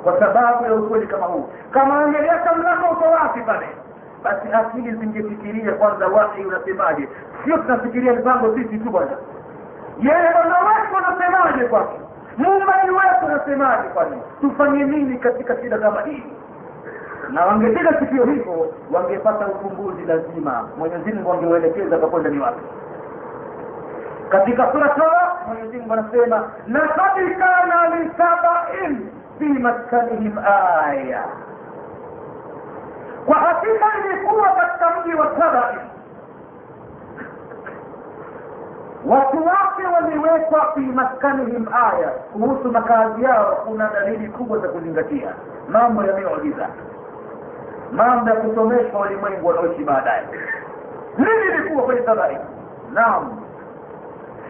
[0.04, 1.50] Kwa sababu ya ukweli kama huu.
[1.72, 3.68] Kama angeliacha mlango uko wapi pale
[4.28, 7.08] basi akili zingefikiria kwanza wahi unasemaje?
[7.46, 9.12] Sio tunafikiria mipango sisi tu bwana.
[10.00, 12.00] Yeye bwana wetu anasemaje kwake?
[12.38, 16.24] Muumbaji wetu anasemaje kwani tufanye nini katika shida kama hii?
[17.30, 20.70] Na wangepiga sikio hivyo wangepata ufumbuzi lazima.
[20.78, 21.30] Mwenyezi mungu
[22.02, 22.62] pakwenda ni wapi
[24.30, 25.38] katika sura toa
[25.92, 29.10] anasema lakad kana lisabain
[29.40, 31.24] fi maskanihim aya
[33.28, 35.78] kwa hakika ilikuwa katika mji wa sabai
[39.06, 42.10] watu wake waliwekwa fi maskanihim aya.
[42.10, 45.34] Kuhusu makazi yao kuna dalili kubwa za kuzingatia.
[45.70, 46.14] Mambo ya
[47.92, 50.24] mambo ya kusomeshwa walimwengu wanaoishi baadaye.
[51.18, 52.38] Nini ilikuwa kwenye sabai
[52.94, 53.40] naam.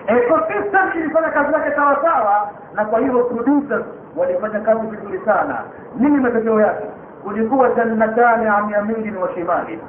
[0.08, 5.62] Ecosystem ilifanya kazi yake sawasawa na kwa hivyo producers walifanya kazi vizuri sana.
[5.96, 6.86] Nini matokeo yake
[7.28, 9.80] kulikuwa jannatani an yaminin wa shimali.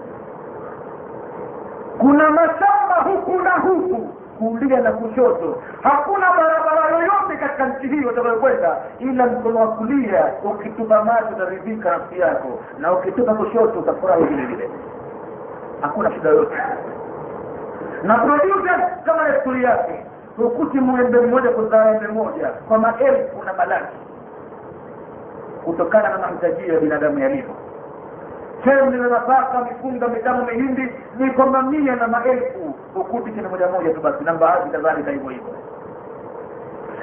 [1.98, 3.96] Kuna mashamba huku na huku
[4.38, 5.62] kulia na kushoto.
[5.82, 12.18] Hakuna barabara yoyote katika nchi hii utakayokwenda ila mkono wa kulia ukitupa macho utaridhika nafsi
[12.20, 14.70] yako na ukitupa kushoto utafurahi vile vile.
[15.80, 16.56] Hakuna shida yoyote.
[18.02, 20.04] Na producer kama desturi yake
[20.36, 23.96] hukuti mwembe mmoja kuzaa embe moja kwa maelfu na malaki
[25.64, 27.54] kutokana na mahitaji ya binadamu yalivyo.
[28.64, 32.74] Chembe na nafaka mifunga mitano mihindi ni kwa mamia na maelfu.
[32.94, 35.54] Hukuti chene moja moja tu basi na baadhi kadhalika hivyo hivyo.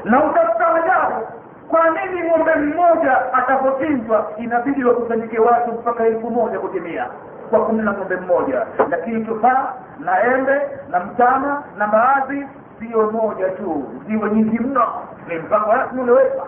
[0.04, 1.28] Na utastaajabu
[1.68, 7.08] kwa nini ng'ombe mmoja atapochinjwa inabidi wakusanyike watu mpaka elfu moja kutimia
[7.50, 8.66] kwa kumla ng'ombe mmoja.
[8.90, 12.48] Lakini tufaa na embe na mtama na baadhi
[12.80, 14.86] sio moja tu ziwe nyingi mno.
[15.28, 16.48] Ni mpango rasmi uliowekwa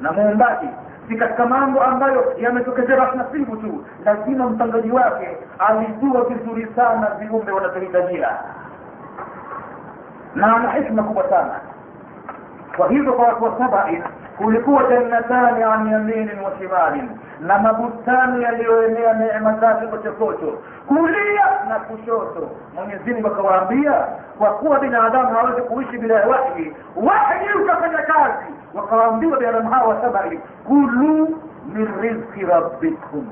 [0.00, 0.68] na muumbaji
[1.08, 3.84] si katika mambo ambayo yametokezea nasibu tu.
[4.04, 5.28] Lazima mpangaji wake
[5.58, 8.28] alijua vizuri sana viumbe wanavyohitajia
[10.34, 11.60] na ana hikma kubwa sana.
[12.76, 14.02] Kwa hivyo kwa watu wa sabai
[14.38, 20.58] kulikuwa jannatani an yaminin wa shimalin na mabustani yaliyoenea neema zake kochokocho.
[20.86, 24.06] Kulia na kushoto mwenyezi mungu akawaambia
[24.38, 28.46] kwa kuwa binadamu hawezi kuishi bila ya wahi wahi utafanya kazi.
[28.74, 31.38] Wakawaambiwa binadamu hawa wasabari kulu
[31.74, 33.26] min rizki rabbikum.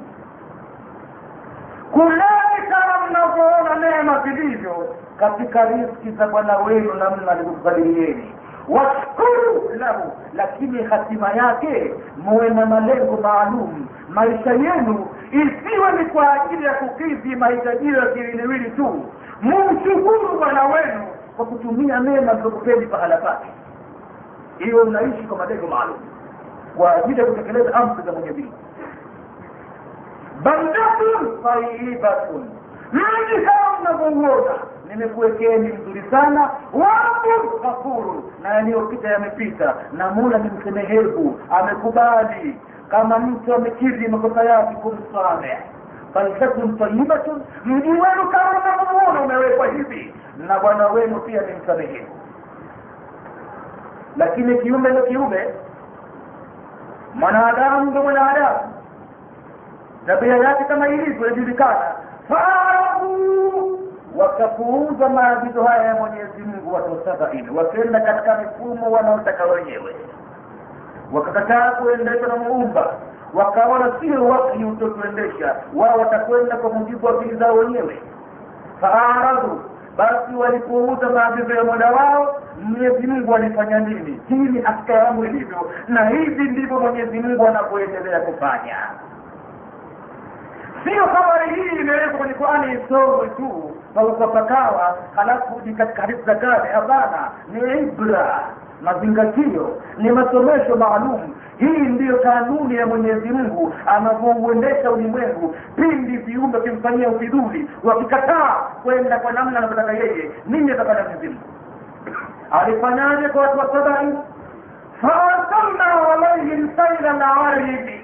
[1.92, 8.32] Kuleni kama mnavyoona neema zilivyo katika riski za bwana wenu namna alivyokukadirieni
[8.68, 13.86] washkuru lahu lakini hatima yake muwe na malengo maalum.
[14.08, 19.04] Maisha yenu isiwe ni kwa ajili ya kukidhi mahitajio ya kiwiliwili tu
[19.44, 23.46] mumshukuru bwana wenu kwa kutumia mema zilizokupeni pahala pake.
[24.58, 25.96] Hiyo unaishi kwa malengo maalum
[26.76, 28.56] kwa ajili ya kutekeleza amri za mwenyezi mungu.
[30.42, 32.50] Baldatun tayyibatun.
[32.92, 34.54] Mji kama mnavyouona
[34.88, 36.50] nimekuwekeni mzuri sana.
[36.72, 42.56] Wabu ghafuru na yaliyopita yamepita na mula ni msemehevu amekubali.
[42.90, 45.58] Kama mtu amekidhi makosa yake kumsamehe
[46.14, 50.14] baldatun tayibatun mji wenu kama unavyomuona umewekwa hivi.
[50.46, 52.24] Na bwana wenu pia ni msamehevu
[54.16, 55.48] lakini kiume ndo kiume
[57.14, 58.58] mwanadamu ndo mwanadamu.
[60.06, 61.92] Tabia yake kama ilivyo yajulikana
[62.28, 63.78] faarabu
[64.16, 69.96] wakapuuza maagizo haya ya mwenyezi mungu watosabaini wakenda katika mifumo wanaotaka wenyewe.
[71.12, 72.94] Wakakataa kuendeshwa na muumba
[73.34, 78.02] wakaona sio wakhi utotuendesha wao watakwenda kwa mujibu wa akili zao wenyewe.
[78.80, 79.60] Faaradhu
[79.96, 84.20] basi walipuuza maagizo ya mola wao mwenyezi mungu alifanya nini?
[84.28, 88.76] Hii ni hakika yangu ilivyo na hivi ndivyo mwenyezi mungu anavyoendelea kufanya.
[90.84, 96.68] Sio habari hii imewekwa kwenye qurani isomwe tu paukapakawa halafu ni katika hadithi za kale
[96.72, 98.40] hapana ni ibra
[98.82, 101.34] mazingatio ni masomesho maalum.
[101.58, 105.56] Hii ndiyo kanuni ya mwenyezi mungu anavyouendesha ulimwengu.
[105.76, 111.40] Pindi viumbe kimfanyia ufidhuli wakikataa kwenda kwa namna anavyotaka yeye nini atafanya mwenyezi mungu.
[112.50, 114.12] Alifanyaje kwa watu wa sabai?
[115.00, 118.00] Faarsalna alaihim saila laribi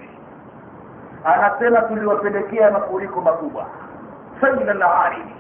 [1.25, 3.67] anasema tuliwapelekea mafuriko makubwa.
[4.41, 5.35] Saila laribi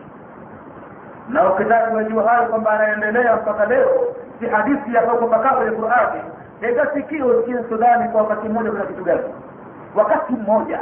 [1.28, 3.90] na ukitaka kujua hayo kwamba anaendelea mpaka leo
[4.40, 6.20] si hadithi ya kwamba kwenye qurani
[6.60, 9.20] tega sikio nchini sudani kwa wakati mmoja kuna kitu gani.
[9.94, 10.80] Wakati mmoja.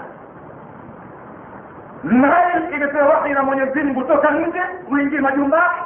[2.04, 5.82] Mai ilipewa wahi na mwenyezi mungu toka nje uingie majumbani.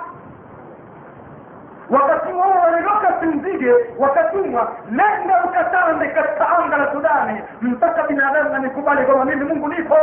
[1.91, 9.25] Wakati huo walitoka sinzige wakatumwa nenda ukatande katika anga la sudani mpaka binadamu anikubali kwamba
[9.25, 9.97] mimi mungu nipo.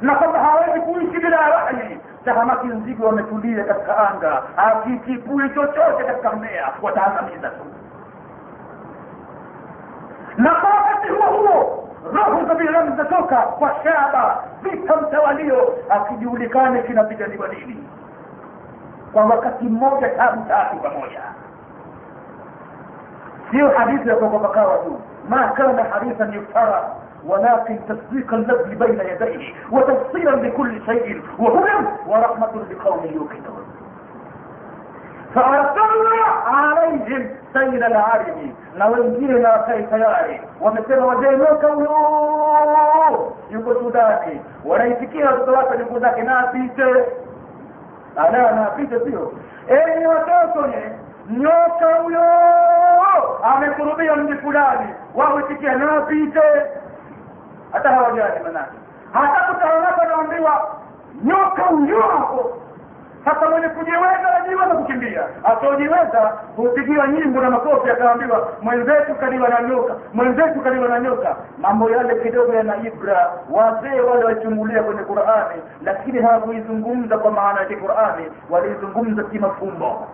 [0.00, 4.42] Na kwamba hawezi kuishi bila wahi tahamaki nzige wametulia katika anga.
[4.56, 7.64] Akikipui chochote katika mmea wataangamiza tu.
[10.36, 17.48] Na kwa wakati huo huo roho za binadamu zinatoka kwa shaba vita mtawalio akijulikane kinapiganiwa
[17.48, 17.88] nini.
[19.12, 21.20] Kwa wakati mmoja tabu tatu pamoja.
[23.50, 25.00] Sio hadithi ya kokopakawa tu.
[25.28, 26.90] Ma kana hadithan yuftara
[27.26, 33.66] ولكن تصديق الذي بين يديه وتفصيلا لكل شيء وهدى ورحمة لقوم يوقنون
[35.34, 37.28] فأرسلنا عليهم
[38.88, 41.90] wengine na wakai tayari wamesema wajainuka huyo
[43.50, 46.84] yuko sudani wanaitikia watoto wake ndugu zake na apite
[48.16, 49.32] ala na apite sio
[49.68, 50.90] enyi watoto nye
[51.30, 52.20] nyoka huyo
[53.42, 56.40] amekurubia mji fulani wauitikia na apite
[57.76, 58.76] hata hawajali manake
[59.12, 60.70] hata kutaonaka naambiwa
[61.24, 62.52] nyoka huyo hapo.
[63.24, 65.22] Sasa mwenye kujiweza ajiweza kukimbia.
[65.44, 71.36] Asiojiweza hupigiwa nyimbo na makofi akaambiwa mwenzetu kaliwa na nyoka mwenzetu kaliwa na nyoka.
[71.58, 73.30] Mambo yale kidogo yana ibra.
[73.50, 80.06] Wazee wale walichungulia kwenye qurani lakini hawakuizungumza kwa maana ya kiqurani waliizungumza kimafumbo.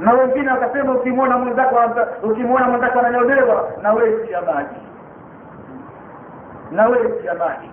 [0.00, 1.76] Na wengine wakasema ukimwona mwenzako
[2.22, 4.87] ukimwona mwenzako ananyolewa na wesi ya maji
[6.72, 7.70] na wewe jamani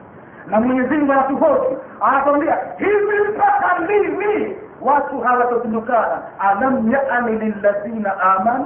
[0.48, 8.66] na mwenyezi mungu anatuhoji anakwambia hivi mpaka lini watu hawatapindukana alam yani lilladhina amanu?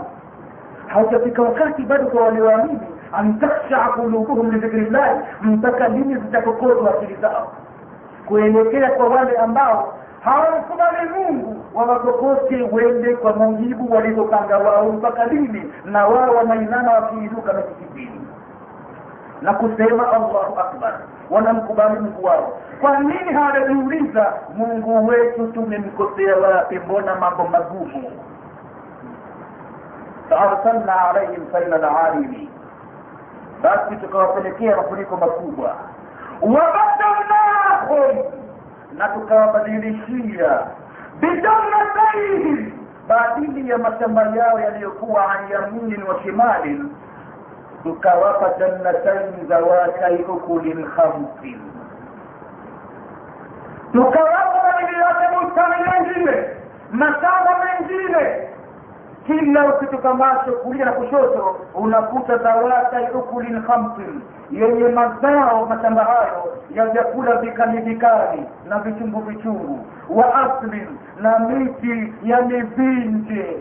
[0.87, 2.79] Haujafika wakati bado kwa walioamini
[3.13, 7.51] antakshaa kulubuhum lidhikrillahi lidhikri llahi mpaka lini zitakokozwa akili zao.
[8.25, 16.07] Kuelekea kwa wale ambao hawamkubali mungu wawakokote wende kwa mujibu walivyopanga wao mpaka lini na
[16.07, 18.18] wao wanainama wakiinuka misikitini
[19.41, 20.99] na kusema allahu akbar.
[21.29, 22.57] Wanamkubali mungu wao.
[22.81, 26.79] Kwa nini hawajajiuliza mungu wetu tumemkosea wapi?
[26.79, 28.11] Mbona mambo magumu?
[30.29, 32.49] Faarsalna alaihim saila larimi
[33.63, 35.75] basi tukawapelekea mafuriko makubwa.
[36.41, 38.23] Wabadalnahum
[38.97, 40.59] na tukawabadilishia.
[41.19, 42.71] Bijannataihim
[43.07, 46.89] baadili ya mashamba yao yaliyokuwa an yaminin wa shimalin
[47.83, 51.59] tukawapa jannatain zawatai ukulin khamsin
[53.93, 54.59] tukawapa
[54.99, 56.59] yake bustani mengine
[56.91, 58.49] mashamba mengine.
[59.27, 64.21] Kila ukitoka macho kulia na kushoto unakuta zawatai ukulin khamsin
[64.51, 69.85] yenye mazao mashamba hayo ya vyakula vikali vikali na vichungu vichungu.
[70.09, 70.87] Wa aslin
[71.21, 73.57] na miti ya mivinje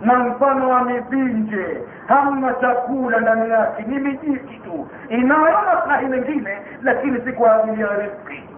[0.00, 4.88] na mfano wa mivinje hamna chakula ndani yake ni mijiki tu.
[5.08, 8.48] Inayo maslahi mengine lakini si kwa ajili ya rizki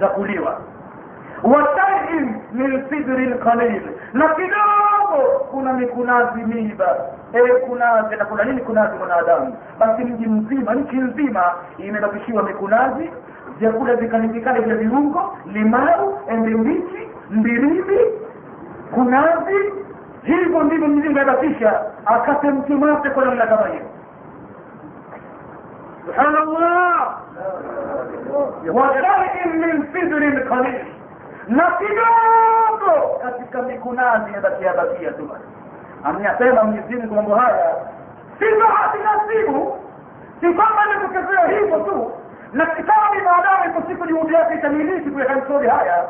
[0.00, 0.60] za kuliwa.
[1.42, 6.96] Wataiin min sidrin qalil na kidogo kuna mikunazi miba.
[7.32, 8.60] E kunazi nakula nini?
[8.60, 9.56] Kunazi mwanadamu.
[9.78, 11.42] Basi mji mzima nchi nzima
[11.78, 13.10] imebakishiwa mikunazi
[13.58, 17.98] vyakula vikali vikali vya viungo limau embe mbichi mbirimbi
[18.94, 19.72] kunazi
[20.26, 23.84] hivyo ndivyo mwenyezi amebakisha akate mtu mate kwa namna kama hiyo.
[26.06, 27.16] Subhanallah!
[28.72, 30.84] Washaiin min sidrin qalil
[31.48, 35.30] na kidogo katika mikunazi yabakia bakia tu.
[36.04, 37.74] Amnasema mwenyezi mambo haya
[38.38, 39.76] si bahati nasibu.
[40.40, 42.12] Si kwamba imetokezea hivyo tu
[42.52, 46.04] na kitabu baadaye kwa siku juhudi yake itamiliki kuyaka mastori haya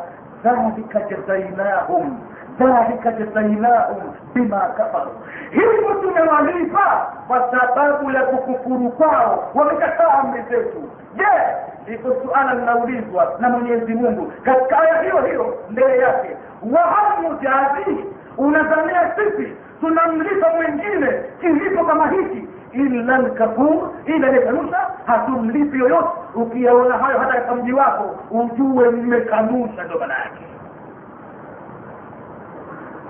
[0.44, 2.18] dhalika jazainahum
[2.58, 5.10] dhalika jazainahum bima kafaru.
[5.50, 10.90] Hivyo tumewalipa kwa sababu ya kukufuru kwao wamekataa amri zetu.
[11.16, 16.36] Je iko suala linaulizwa na mwenyezi mungu katika aya hiyo hiyo mbele yake.
[16.72, 18.04] Wahamujazi
[18.38, 22.48] mujazi sisi tunamlipa mwingine kilipo kama hiki?
[22.72, 26.08] Illa lkafur ila aliyekanusha hatumlipi yoyote.
[26.34, 30.55] Ukiyaona hayo hata katika mji wako ujue mmekanusha ndo maana yake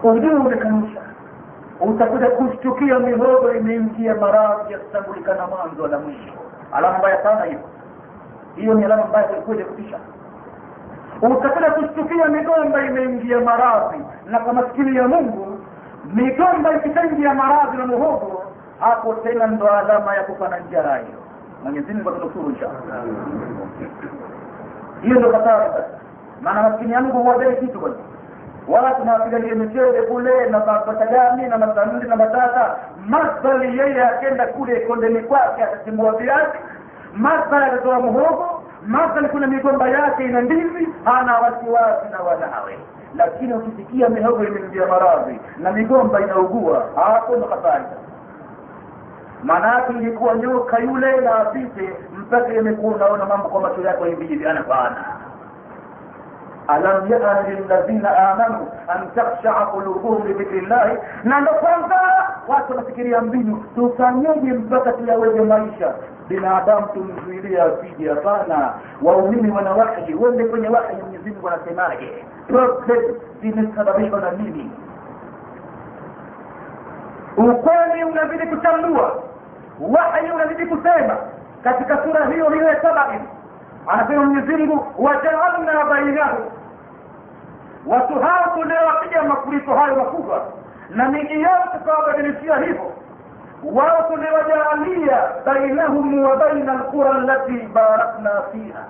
[0.02, 1.00] ujue umekanusha
[1.80, 6.32] utakuja kushtukia mihogo imeingia maradhi yasitambulikana mwanzo na mwisho.
[6.72, 7.60] Alama mbaya sana hiyo.
[8.56, 9.98] Hiyo ni alama mbaya kwelikweli ya kutisha.
[11.22, 13.98] Utakuja kushtukia migomba imeingia maradhi.
[14.26, 15.58] Na kwa maskini ya mungu
[16.14, 18.42] migomba ikishaingia maradhi na muhogo
[18.80, 21.18] hapo tena ndo alama ya kufa na njaa hiyo.
[21.64, 23.04] Mwenyezi mungu atunusuru inshallah
[25.02, 25.88] hiyo ndo katara sasa.
[26.42, 27.94] Maana maskini ya mungu huwadai kitu bwana
[28.68, 32.76] wala tunawapigania michele kule na mapatagani na masamli na matata
[33.08, 36.58] masali yeye akenda kule kondeni kwake atatimbua viazi.
[37.14, 38.62] Masali atatoa muhogo.
[38.86, 40.88] Masali kuna migomba yake ina ndizi.
[41.04, 42.78] Hana wasiwasi na wanawe.
[43.16, 47.46] Lakini ukisikia mihogo imeingia maradhi na migomba inaugua hapo ndo
[49.44, 54.46] yake ilikuwa nyoka yule na apite mpaka imekuwa unaona mambo kwa macho yako hivi hivi
[54.46, 55.04] anapana
[56.68, 62.00] alam yana lilladhina amanu an takhshaa qulubuhum lidhikri llahi na ndo kwanza
[62.48, 65.94] watu wanafikiria mbinu tufanyeje mpaka tuyaweze maisha?
[66.28, 72.24] Binadamu tumzuilia asije hapana waumini wana wahi wende kwenye wahi mwenyezi mungu anasemaje?
[72.48, 73.02] Problem
[73.42, 74.70] zimesababishwa na nini?
[77.36, 79.22] Ukweli unazidi kuchambua
[79.80, 81.16] wahi unazidi kusema.
[81.64, 83.20] Katika sura hiyo hiyo ya sabai
[83.86, 86.44] anasema mwenyezi mungu wajaalna bainahum
[87.86, 90.46] watu hao tuliowapiga mafuriko hayo makubwa.
[90.90, 92.92] Na miji yao tukawabadilishia hivyo.
[93.72, 98.84] Wao tuliwajaalia bainahum wa baina alqura allati barakna fiha.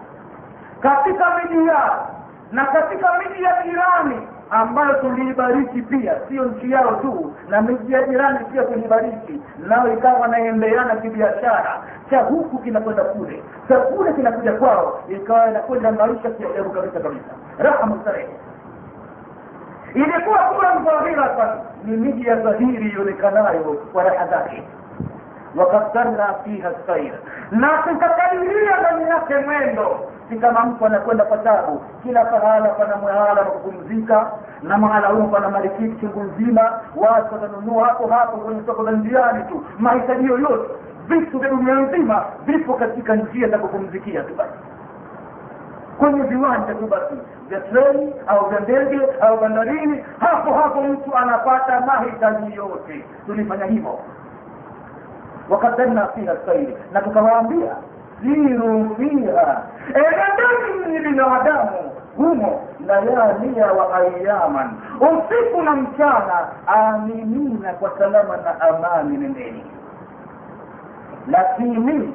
[0.80, 2.10] Katika miji yao
[2.52, 8.02] na katika miji ya jirani ambayo tuliibariki pia sio nchi yao tu na miji ya
[8.02, 11.82] jirani pia tulibariki nao ikawa wanaendeana kibiashara.
[12.10, 13.42] Cha huku kinakwenda kule.
[13.68, 15.02] Cha kule kinakuja kwao.
[15.08, 17.30] Ikawa inakwenda maisha kiajabu kabisa kabisa.
[17.58, 18.28] Raha mustarehe
[19.96, 21.48] ilikuwa kura dhahiratan
[21.84, 24.62] ni miji ya dhahiri ionekanayo kwa raha zake.
[25.56, 27.12] Wakaddarna fiha sair
[27.50, 30.00] na tukakadiria ndani yake mwendo.
[30.28, 31.82] Si kama mtu anakwenda kwa tabu.
[32.02, 34.30] Kila pahala pana mwahala wa kupumzika
[34.62, 36.80] na mahala huo pana marikiti chungu nzima.
[36.96, 39.64] Watu watanunua hapo hapo kwenye soko la njiani tu.
[39.78, 40.70] Mahitaji yoyote.
[41.08, 44.52] Vitu vya dunia nzima vipo katika njia za kupumzikia tu basi.
[45.98, 47.14] Kwenye viwanja tu basi
[47.48, 53.04] vya treni au vya ndege au bandarini hapo hapo mtu anapata mahitaji yote.
[53.26, 53.98] Tulifanya hivyo.
[55.50, 57.76] Wakaddanna fiha sairi na tukawaambia
[58.22, 59.62] siru fiha.
[59.94, 61.70] Enendeni ni binadamu
[62.16, 64.70] humo layalia wa ayaman
[65.00, 69.64] usiku na mchana aminina kwa salama na amani nendeni.
[71.28, 72.14] Lakini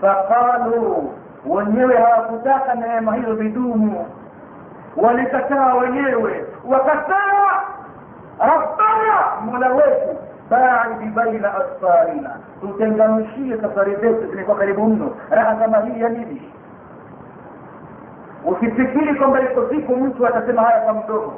[0.00, 1.12] faqalu
[1.46, 4.06] wenyewe hawakutaka neema hiyo vidumu
[4.96, 6.44] walikataa wenyewe.
[6.64, 7.50] Wakasema
[8.38, 10.16] rabbana mola wetu
[10.50, 12.30] baidi baina asfarina.
[12.60, 15.10] Tutenganishie safari zetu zimekuwa karibu mno.
[15.30, 16.52] Raha kama hii ya nini?
[18.44, 21.32] Usifikiri kwamba iko siku mtu atasema haya kwa mdomo.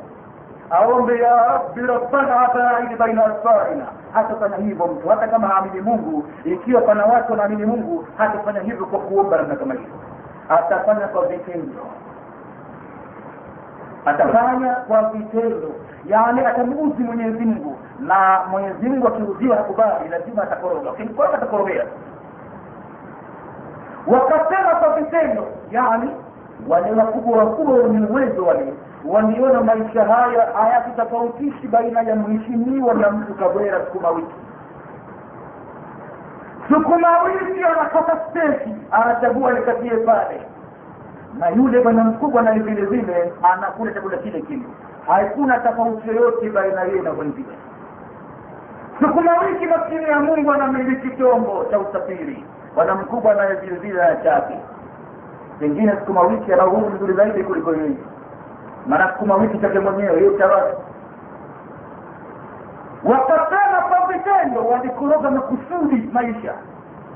[0.70, 3.86] Aombe ya rabbi rabbana baidi baina asfarina.
[4.12, 5.08] Hatafanya hivyo mtu.
[5.08, 9.74] Hata kama haamini mungu ikiwa pana watu wanaamini mungu hatafanya hivyo kwa kuomba namna kama
[9.74, 9.94] hivyo
[10.48, 11.82] atafanya kwa vitendo
[14.06, 15.72] atafanya kwa vitendo.
[16.06, 17.76] Yani atamuuzi mwenyezi mungu.
[18.00, 20.90] Na mwenyezi mungu akiuziwa hakubali lazima atakoroga.
[20.90, 21.84] Ukimkoroga atakorogea.
[24.06, 26.10] Wakasema kwa vitendo yani
[26.68, 28.74] wale wakubwa wakubwa wenye uwezo wale
[29.04, 34.34] waliona maisha haya hayakitofautishi baina ya mheshimiwa na mtu kabwera sukuma wiki
[36.68, 40.40] sukuma wiki anakata steki anachagua nikatie pale
[41.38, 44.62] na yule bwana mkubwa naye vile vile anakula chakula kile kile.
[45.06, 47.56] Hakuna tofauti yoyote baina yeye na mwingine.
[49.00, 52.44] Sukuma wiki maskini ya mungu anamiliki chombo cha usafiri.
[52.74, 54.58] Bwana mkubwa naye vile vile ana chake
[55.60, 57.96] pengine sukuma wiki ana uhuru mzuri zaidi kuliko yeye.
[58.86, 60.46] Maana sukuma wiki chake mwenyewe cha
[63.04, 66.54] wakasema kwa vitendo walikoroga makusudi maisha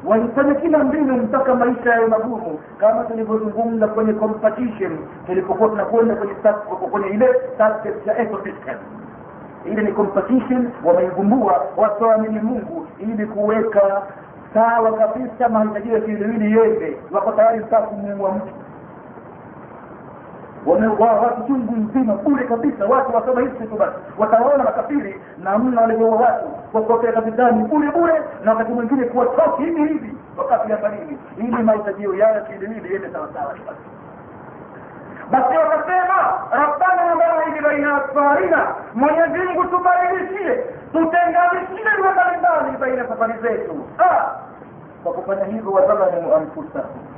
[0.07, 2.59] walifanya kila mbinu mpaka maisha yayo magumu.
[2.81, 6.35] Kama tulivyozungumza kwenye competition tulipokuwa tunakwenda kwenye
[6.91, 7.27] kwenye ile
[7.59, 8.77] subject ya ecosystem
[9.65, 14.03] ile ni competition wameivumbua wasoamini mungu ili kuweka
[14.55, 18.53] sawa kabisa mahitaji ya kiiliwili yende wako tayari mpaka kumuua mtu
[20.67, 22.85] wameuaa watu chungu nzima kule kabisa.
[22.87, 23.97] Watu wasoma hivi tu basi.
[24.19, 26.47] Watawaona makafiri namna walivyoua watu.
[26.73, 28.23] Kwa kuwapea kapitani bure bure.
[28.45, 30.17] Na wakati mwingine kuwatoki hivi hivi.
[30.37, 33.81] Wakati ya baridi ili mahitajio yao ya kiwiliwili yende sawasawa basi.
[35.59, 40.65] Wakasema rabbana baidi baina asfarina mwenyezi mungu tubadilishie.
[40.93, 43.75] Tutenganishie lugha mbalimbali baina safari zetu.
[45.05, 47.16] Kwa kufanya hivyo wadhalamu anfusahum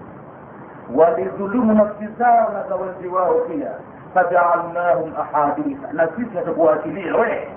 [0.94, 3.70] walidhulumu nafsi zao na za wenzi wao pia
[4.14, 7.48] fajaalnahum ahaditha na sisi hatukuwaachilia we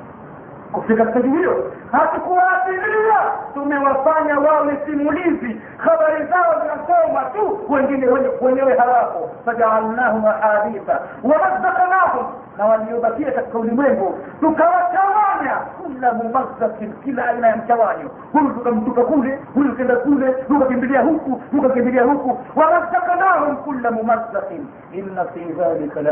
[0.71, 3.17] kufika stage hiyo hatukuwaathiria
[3.53, 8.07] tumewafanya wawe simulizi habari zao zinasoma tu wengine
[8.41, 12.25] wenyewe hawapo fajaalnahum ahaditha wamazzaknahum
[12.57, 19.75] na waliobakia katika ulimwengu tukawachawanya kula mumassakin kila aina ya mchawanyo huyu tukamtupa kule huyu
[19.75, 26.11] kenda kule tukakimbilia huku tukakimbilia huku wamazzaknahum kula mumassakin inna fi dhalika la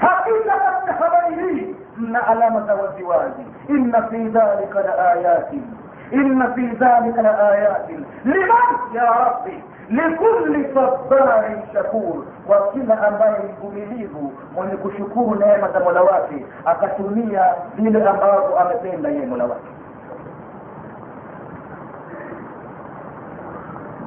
[0.00, 3.32] حقيقة انتهب إليه إن علامة والزواج
[3.70, 5.48] إن في ذلك لآيات
[6.12, 7.90] إن في ذلك لآيات
[8.24, 15.80] لمن يا ربي لكل صبار شكور kwa kila ambaye ni mvumilivu mwenye kushukuru neema za
[15.80, 19.66] mola wake akatumia vile ambavyo amependa yeye mola wake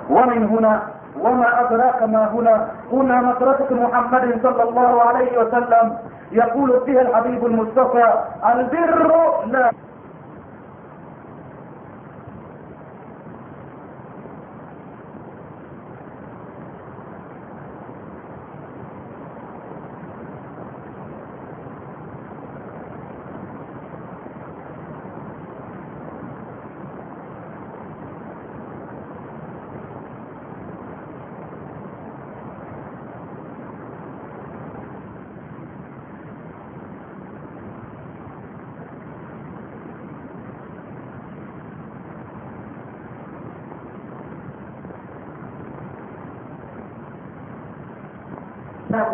[0.10, 0.82] ومن هنا
[1.22, 2.68] وما أدراك ما هنا.
[2.92, 5.98] هنا مدرسة محمد صلى الله عليه وسلم
[6.32, 8.14] يقول فيها الحبيب المصطفى
[8.56, 9.14] البر
[9.46, 9.72] لا.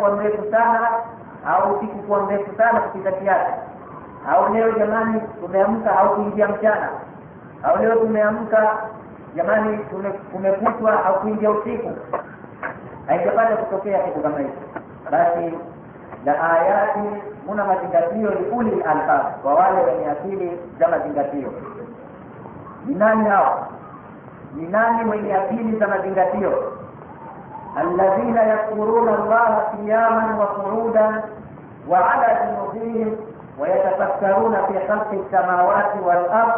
[0.06, 0.88] Kuwa mrefu sana
[1.48, 3.52] au siku kuwa mrefu sana kupita kiasi.
[4.32, 6.88] Au leo jamani tumeamka au kuingia mchana.
[7.62, 8.76] Au leo tumeamka
[9.36, 9.78] jamani
[10.32, 11.90] kumekutwa au kuingia usiku.
[13.06, 14.52] Haijapata kutokea kitu kama hicho.
[15.10, 15.54] Basi
[16.24, 21.52] la ayati muna mazingatio liuli albab kwa wale wenye akili za mazingatio.
[22.86, 23.66] Ni nani hao?
[24.54, 26.72] Ni nani mwenye akili za mazingatio
[27.78, 31.22] الذين يذكرون الله قياما وقعودا
[31.88, 33.16] وعلى جنوبهم
[33.58, 36.52] ويتفكرون في خلق السماوات والارض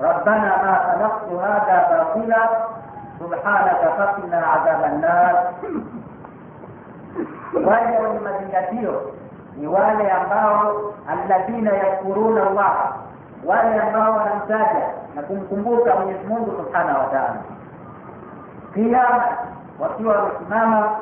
[0.00, 2.48] ربنا ما خلقت هذا باطلا
[3.20, 5.52] سبحانك فقنا عذاب النار
[7.66, 9.02] wale wenye mazingatio
[9.56, 12.92] ni wale ambao alladhina yadhkuruna allaha
[13.46, 17.36] wale ambao wanamtaja na kumkumbuka mwenyezi mungu subhanahu wa taala
[18.74, 19.24] qiyama
[19.80, 20.96] wakiwa wamesimama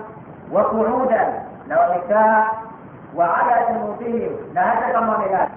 [0.53, 1.33] wa qu'udan
[1.69, 2.51] na wamekaa
[3.17, 5.51] wa ala junubihim na hata kama wamelala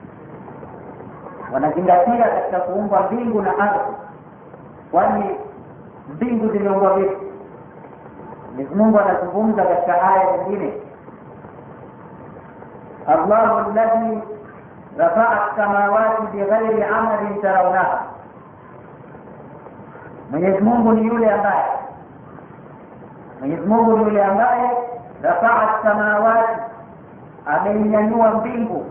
[1.54, 3.94] wanazingatia katika kuumba mbingu na ardhi
[4.92, 5.26] kwani
[6.16, 7.16] mbingu zimeumbwa vipi
[8.56, 10.74] mwenyezi mungu anazungumza katika aya nyingine
[13.08, 14.20] allahu alladhi
[14.98, 18.04] rafaa samawati bighairi amalin tarawnaha
[20.32, 21.66] mwenyezi mungu ni yule ambaye
[23.68, 24.72] mungu yule ambaye
[25.22, 26.62] rafaa samawati
[27.46, 28.86] ameinyanyua mbingu